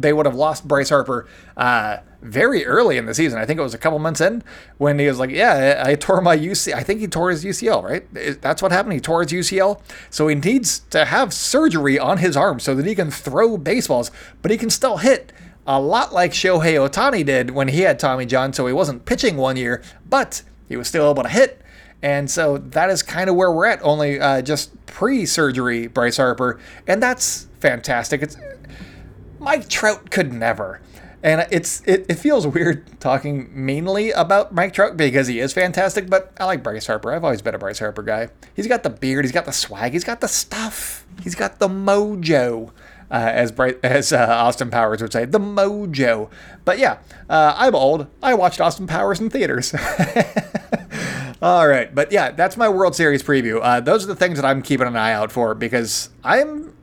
they 0.00 0.12
would 0.12 0.26
have 0.26 0.34
lost 0.34 0.66
Bryce 0.66 0.90
Harper 0.90 1.26
uh, 1.56 1.98
very 2.22 2.64
early 2.66 2.96
in 2.96 3.06
the 3.06 3.14
season. 3.14 3.38
I 3.38 3.46
think 3.46 3.58
it 3.58 3.62
was 3.62 3.74
a 3.74 3.78
couple 3.78 3.98
months 3.98 4.20
in 4.20 4.42
when 4.78 4.98
he 4.98 5.06
was 5.06 5.18
like, 5.18 5.30
"Yeah, 5.30 5.82
I, 5.84 5.90
I 5.90 5.94
tore 5.94 6.20
my 6.20 6.36
UC. 6.36 6.72
I 6.72 6.82
think 6.82 7.00
he 7.00 7.08
tore 7.08 7.30
his 7.30 7.44
UCL. 7.44 7.82
Right? 7.82 8.40
That's 8.40 8.62
what 8.62 8.72
happened. 8.72 8.94
He 8.94 9.00
tore 9.00 9.22
his 9.22 9.32
UCL. 9.32 9.80
So 10.10 10.28
he 10.28 10.34
needs 10.34 10.80
to 10.90 11.04
have 11.04 11.32
surgery 11.32 11.98
on 11.98 12.18
his 12.18 12.36
arm 12.36 12.60
so 12.60 12.74
that 12.74 12.86
he 12.86 12.94
can 12.94 13.10
throw 13.10 13.56
baseballs, 13.56 14.10
but 14.42 14.50
he 14.50 14.56
can 14.56 14.70
still 14.70 14.98
hit." 14.98 15.32
A 15.68 15.80
lot 15.80 16.14
like 16.14 16.30
Shohei 16.30 16.74
Ohtani 16.74 17.26
did 17.26 17.50
when 17.50 17.66
he 17.66 17.80
had 17.80 17.98
Tommy 17.98 18.24
John, 18.24 18.52
so 18.52 18.68
he 18.68 18.72
wasn't 18.72 19.04
pitching 19.04 19.36
one 19.36 19.56
year, 19.56 19.82
but 20.08 20.42
he 20.68 20.76
was 20.76 20.86
still 20.86 21.10
able 21.10 21.24
to 21.24 21.28
hit. 21.28 21.60
And 22.02 22.30
so 22.30 22.58
that 22.58 22.90
is 22.90 23.02
kind 23.02 23.28
of 23.28 23.36
where 23.36 23.50
we're 23.50 23.66
at, 23.66 23.82
only 23.82 24.20
uh, 24.20 24.42
just 24.42 24.70
pre 24.86 25.26
surgery, 25.26 25.86
Bryce 25.86 26.18
Harper. 26.18 26.60
And 26.86 27.02
that's 27.02 27.48
fantastic. 27.60 28.22
It's 28.22 28.36
Mike 29.38 29.68
Trout 29.68 30.10
could 30.10 30.32
never. 30.32 30.80
And 31.22 31.46
it's 31.50 31.82
it, 31.86 32.06
it 32.08 32.14
feels 32.14 32.46
weird 32.46 33.00
talking 33.00 33.50
mainly 33.52 34.12
about 34.12 34.52
Mike 34.52 34.72
Trout 34.72 34.96
because 34.96 35.26
he 35.26 35.40
is 35.40 35.52
fantastic, 35.52 36.08
but 36.08 36.32
I 36.38 36.44
like 36.44 36.62
Bryce 36.62 36.86
Harper. 36.86 37.12
I've 37.12 37.24
always 37.24 37.42
been 37.42 37.54
a 37.54 37.58
Bryce 37.58 37.78
Harper 37.78 38.02
guy. 38.02 38.28
He's 38.54 38.66
got 38.66 38.82
the 38.82 38.90
beard, 38.90 39.24
he's 39.24 39.32
got 39.32 39.44
the 39.44 39.52
swag, 39.52 39.92
he's 39.92 40.04
got 40.04 40.20
the 40.20 40.28
stuff, 40.28 41.04
he's 41.22 41.34
got 41.34 41.58
the 41.58 41.68
mojo. 41.68 42.70
Uh, 43.08 43.30
as 43.32 43.52
bright 43.52 43.78
as 43.84 44.12
uh, 44.12 44.18
Austin 44.18 44.68
Powers 44.68 45.00
would 45.00 45.12
say, 45.12 45.24
the 45.24 45.38
mojo. 45.38 46.28
But 46.64 46.78
yeah, 46.78 46.98
uh, 47.30 47.54
I'm 47.56 47.74
old. 47.74 48.08
I 48.20 48.34
watched 48.34 48.60
Austin 48.60 48.88
Powers 48.88 49.20
in 49.20 49.30
theaters. 49.30 49.72
All 51.42 51.68
right, 51.68 51.94
but 51.94 52.10
yeah, 52.10 52.32
that's 52.32 52.56
my 52.56 52.68
World 52.68 52.96
Series 52.96 53.22
preview. 53.22 53.60
Uh, 53.62 53.78
those 53.78 54.02
are 54.02 54.08
the 54.08 54.16
things 54.16 54.40
that 54.40 54.44
I'm 54.44 54.60
keeping 54.60 54.88
an 54.88 54.96
eye 54.96 55.12
out 55.12 55.30
for 55.30 55.54
because 55.54 56.10
I'm 56.24 56.75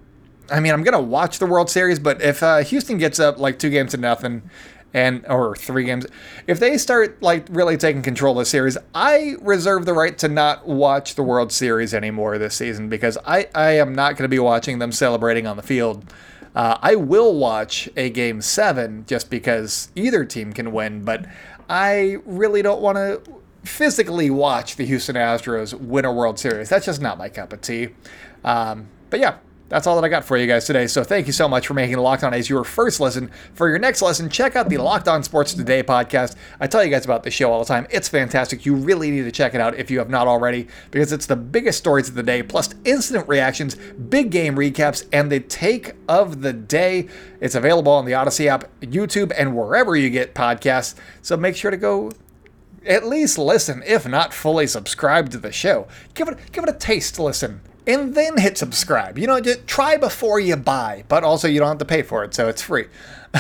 I 0.52 0.60
mean, 0.60 0.74
I'm 0.74 0.84
gonna 0.84 1.02
watch 1.02 1.40
the 1.40 1.46
World 1.46 1.70
Series, 1.70 2.00
but 2.00 2.22
if 2.22 2.44
uh, 2.44 2.60
Houston 2.60 2.98
gets 2.98 3.20
up 3.20 3.38
like 3.38 3.60
two 3.60 3.70
games 3.70 3.92
to 3.92 3.98
nothing, 3.98 4.50
and 4.94 5.26
or 5.28 5.56
three 5.56 5.86
games, 5.86 6.06
if 6.48 6.60
they 6.60 6.78
start 6.78 7.22
like 7.22 7.48
really 7.50 7.78
taking 7.78 8.02
control 8.02 8.34
of 8.34 8.40
the 8.40 8.46
series, 8.46 8.78
I 8.94 9.36
reserve 9.42 9.86
the 9.86 9.94
right 9.94 10.18
to 10.20 10.28
not 10.28 10.68
watch 10.68 11.16
the 11.16 11.24
World 11.24 11.52
Series 11.52 11.94
anymore 11.94 12.38
this 12.38 12.56
season 12.56 12.90
because 12.90 13.18
I 13.26 13.48
I 13.56 13.72
am 13.72 13.96
not 13.96 14.16
gonna 14.16 14.30
be 14.30 14.40
watching 14.40 14.80
them 14.80 14.92
celebrating 14.92 15.48
on 15.48 15.58
the 15.58 15.64
field. 15.64 16.06
Uh, 16.56 16.78
I 16.82 16.96
will 16.96 17.36
watch 17.36 17.90
a 17.98 18.12
game 18.12 18.40
seven 18.42 19.06
just 19.08 19.32
because 19.32 19.90
either 19.96 20.24
team 20.24 20.54
can 20.54 20.72
win, 20.72 21.04
but 21.04 21.26
I 21.68 22.18
really 22.26 22.62
don't 22.62 22.82
want 22.82 22.98
to 22.98 23.22
physically 23.64 24.30
watch 24.30 24.76
the 24.76 24.86
Houston 24.86 25.16
Astros 25.16 25.74
win 25.74 26.06
a 26.06 26.14
World 26.14 26.38
Series. 26.38 26.70
That's 26.70 26.86
just 26.86 27.02
not 27.02 27.18
my 27.18 27.30
cup 27.30 27.54
of 27.54 27.62
tea. 27.62 27.90
Um, 28.44 28.88
but 29.10 29.20
yeah, 29.20 29.38
that's 29.74 29.88
all 29.88 29.96
that 29.96 30.06
I 30.06 30.10
got 30.10 30.24
for 30.24 30.38
you 30.38 30.46
guys 30.46 30.66
today. 30.66 30.86
So 30.86 31.04
thank 31.04 31.26
you 31.26 31.34
so 31.34 31.48
much 31.50 31.66
for 31.66 31.74
making 31.74 31.98
Locked 31.98 32.24
On 32.24 32.32
A's 32.32 32.48
your 32.48 32.64
first 32.64 33.00
listen. 33.00 33.32
For 33.56 33.68
your 33.68 33.80
next 33.80 34.04
lesson, 34.04 34.30
check 34.30 34.56
out 34.56 34.70
the 34.70 34.78
Locked 34.78 35.08
On 35.08 35.24
Sports 35.24 35.56
Today 35.56 35.82
podcast. 35.82 36.36
I 36.60 36.68
tell 36.68 36.84
you 36.84 36.92
guys 36.92 37.06
about 37.06 37.24
the 37.24 37.32
show 37.32 37.52
all 37.52 37.58
the 37.58 37.66
time. 37.66 37.88
It's 37.90 38.08
fantastic. 38.08 38.68
You 38.68 38.76
really 38.76 39.10
need 39.10 39.24
to 39.24 39.32
check 39.32 39.56
it 39.56 39.62
out 39.62 39.74
if 39.74 39.90
you 39.90 39.98
have 39.98 40.12
not 40.12 40.28
already, 40.28 40.68
because 40.92 41.12
it's 41.12 41.26
the 41.26 41.36
biggest 41.36 41.80
stories 41.80 42.08
of 42.08 42.14
the 42.14 42.22
day, 42.22 42.44
plus 42.44 42.70
instant 42.86 43.28
reactions, 43.28 43.74
big 43.74 44.30
game 44.30 44.56
recaps, 44.56 45.08
and 45.12 45.32
the 45.32 45.40
take 45.40 45.94
of 46.08 46.44
the 46.44 46.54
day. 46.54 47.08
It's 47.42 47.56
available 47.56 47.94
on 47.94 48.06
the 48.06 48.14
Odyssey 48.14 48.48
app, 48.48 48.70
YouTube, 48.82 49.32
and 49.36 49.58
wherever 49.58 49.96
you 49.96 50.12
get 50.12 50.36
podcasts. 50.36 50.94
So 51.24 51.36
make 51.36 51.56
sure 51.56 51.72
to 51.72 51.78
go 51.78 52.12
at 52.86 53.08
least 53.08 53.40
listen, 53.40 53.82
if 53.88 54.08
not 54.08 54.36
fully 54.36 54.68
subscribe 54.68 55.32
to 55.32 55.40
the 55.40 55.52
show. 55.52 55.88
Give 56.14 56.28
it 56.28 56.38
give 56.52 56.64
it 56.64 56.70
a 56.70 56.78
taste 56.78 57.18
listen 57.18 57.62
and 57.88 58.16
then 58.16 58.38
hit 58.38 58.58
subscribe. 58.58 59.18
You 59.18 59.28
know, 59.28 59.40
just 59.40 59.68
try 59.68 59.98
before 59.98 60.40
you 60.40 60.56
buy, 60.56 61.04
but 61.08 61.24
also 61.24 61.48
you 61.48 61.60
don't 61.60 61.68
have 61.68 61.78
to 61.80 61.86
pay 61.86 62.02
for 62.02 62.24
it, 62.24 62.34
so 62.34 62.48
it's 62.48 62.62
free. 62.62 62.88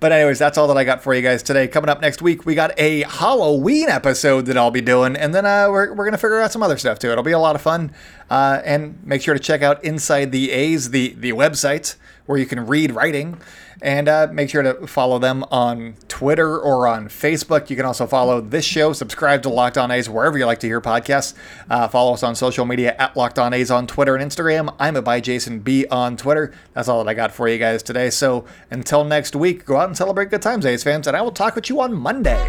but 0.00 0.10
anyways, 0.10 0.38
that's 0.38 0.58
all 0.58 0.66
that 0.66 0.76
I 0.76 0.82
got 0.82 1.00
for 1.00 1.14
you 1.14 1.22
guys 1.22 1.44
today. 1.44 1.68
Coming 1.68 1.88
up 1.88 2.00
next 2.00 2.20
week, 2.20 2.44
we 2.44 2.56
got 2.56 2.72
a 2.76 3.02
Halloween 3.02 3.88
episode 3.88 4.46
that 4.46 4.58
I'll 4.58 4.72
be 4.72 4.80
doing, 4.80 5.14
and 5.14 5.32
then 5.32 5.46
uh, 5.46 5.68
we're, 5.70 5.94
we're 5.94 6.04
gonna 6.04 6.18
figure 6.18 6.40
out 6.40 6.50
some 6.50 6.62
other 6.62 6.76
stuff 6.76 6.98
too. 6.98 7.10
It'll 7.10 7.22
be 7.22 7.32
a 7.32 7.38
lot 7.38 7.54
of 7.54 7.62
fun, 7.62 7.92
uh, 8.30 8.60
and 8.64 8.98
make 9.06 9.22
sure 9.22 9.34
to 9.34 9.40
check 9.40 9.62
out 9.62 9.82
Inside 9.84 10.32
the 10.32 10.50
A's, 10.50 10.90
the 10.90 11.14
the 11.16 11.32
website 11.32 11.94
where 12.26 12.38
you 12.38 12.46
can 12.46 12.66
read 12.66 12.90
writing. 12.92 13.40
And 13.80 14.08
uh, 14.08 14.28
make 14.32 14.50
sure 14.50 14.62
to 14.62 14.86
follow 14.86 15.18
them 15.18 15.44
on 15.50 15.94
Twitter 16.08 16.58
or 16.58 16.86
on 16.88 17.08
Facebook. 17.08 17.70
You 17.70 17.76
can 17.76 17.84
also 17.84 18.06
follow 18.06 18.40
this 18.40 18.64
show, 18.64 18.92
subscribe 18.92 19.42
to 19.42 19.48
Locked 19.48 19.78
On 19.78 19.90
A's 19.90 20.08
wherever 20.08 20.36
you 20.36 20.46
like 20.46 20.60
to 20.60 20.66
hear 20.66 20.80
podcasts. 20.80 21.34
Uh, 21.70 21.86
follow 21.86 22.14
us 22.14 22.22
on 22.22 22.34
social 22.34 22.64
media 22.64 22.96
at 22.98 23.16
Locked 23.16 23.38
On 23.38 23.52
A's 23.52 23.70
on 23.70 23.86
Twitter 23.86 24.16
and 24.16 24.30
Instagram. 24.30 24.74
I'm 24.78 24.96
at 24.96 25.04
by 25.04 25.20
Jason 25.20 25.60
B 25.60 25.86
on 25.90 26.16
Twitter. 26.16 26.52
That's 26.74 26.88
all 26.88 27.04
that 27.04 27.10
I 27.10 27.14
got 27.14 27.32
for 27.32 27.48
you 27.48 27.58
guys 27.58 27.82
today. 27.82 28.10
So 28.10 28.44
until 28.70 29.04
next 29.04 29.36
week, 29.36 29.64
go 29.64 29.76
out 29.76 29.88
and 29.88 29.96
celebrate 29.96 30.30
good 30.30 30.42
times, 30.42 30.66
A's 30.66 30.82
fans, 30.82 31.06
and 31.06 31.16
I 31.16 31.22
will 31.22 31.32
talk 31.32 31.54
with 31.54 31.68
you 31.68 31.80
on 31.80 31.94
Monday. 31.94 32.48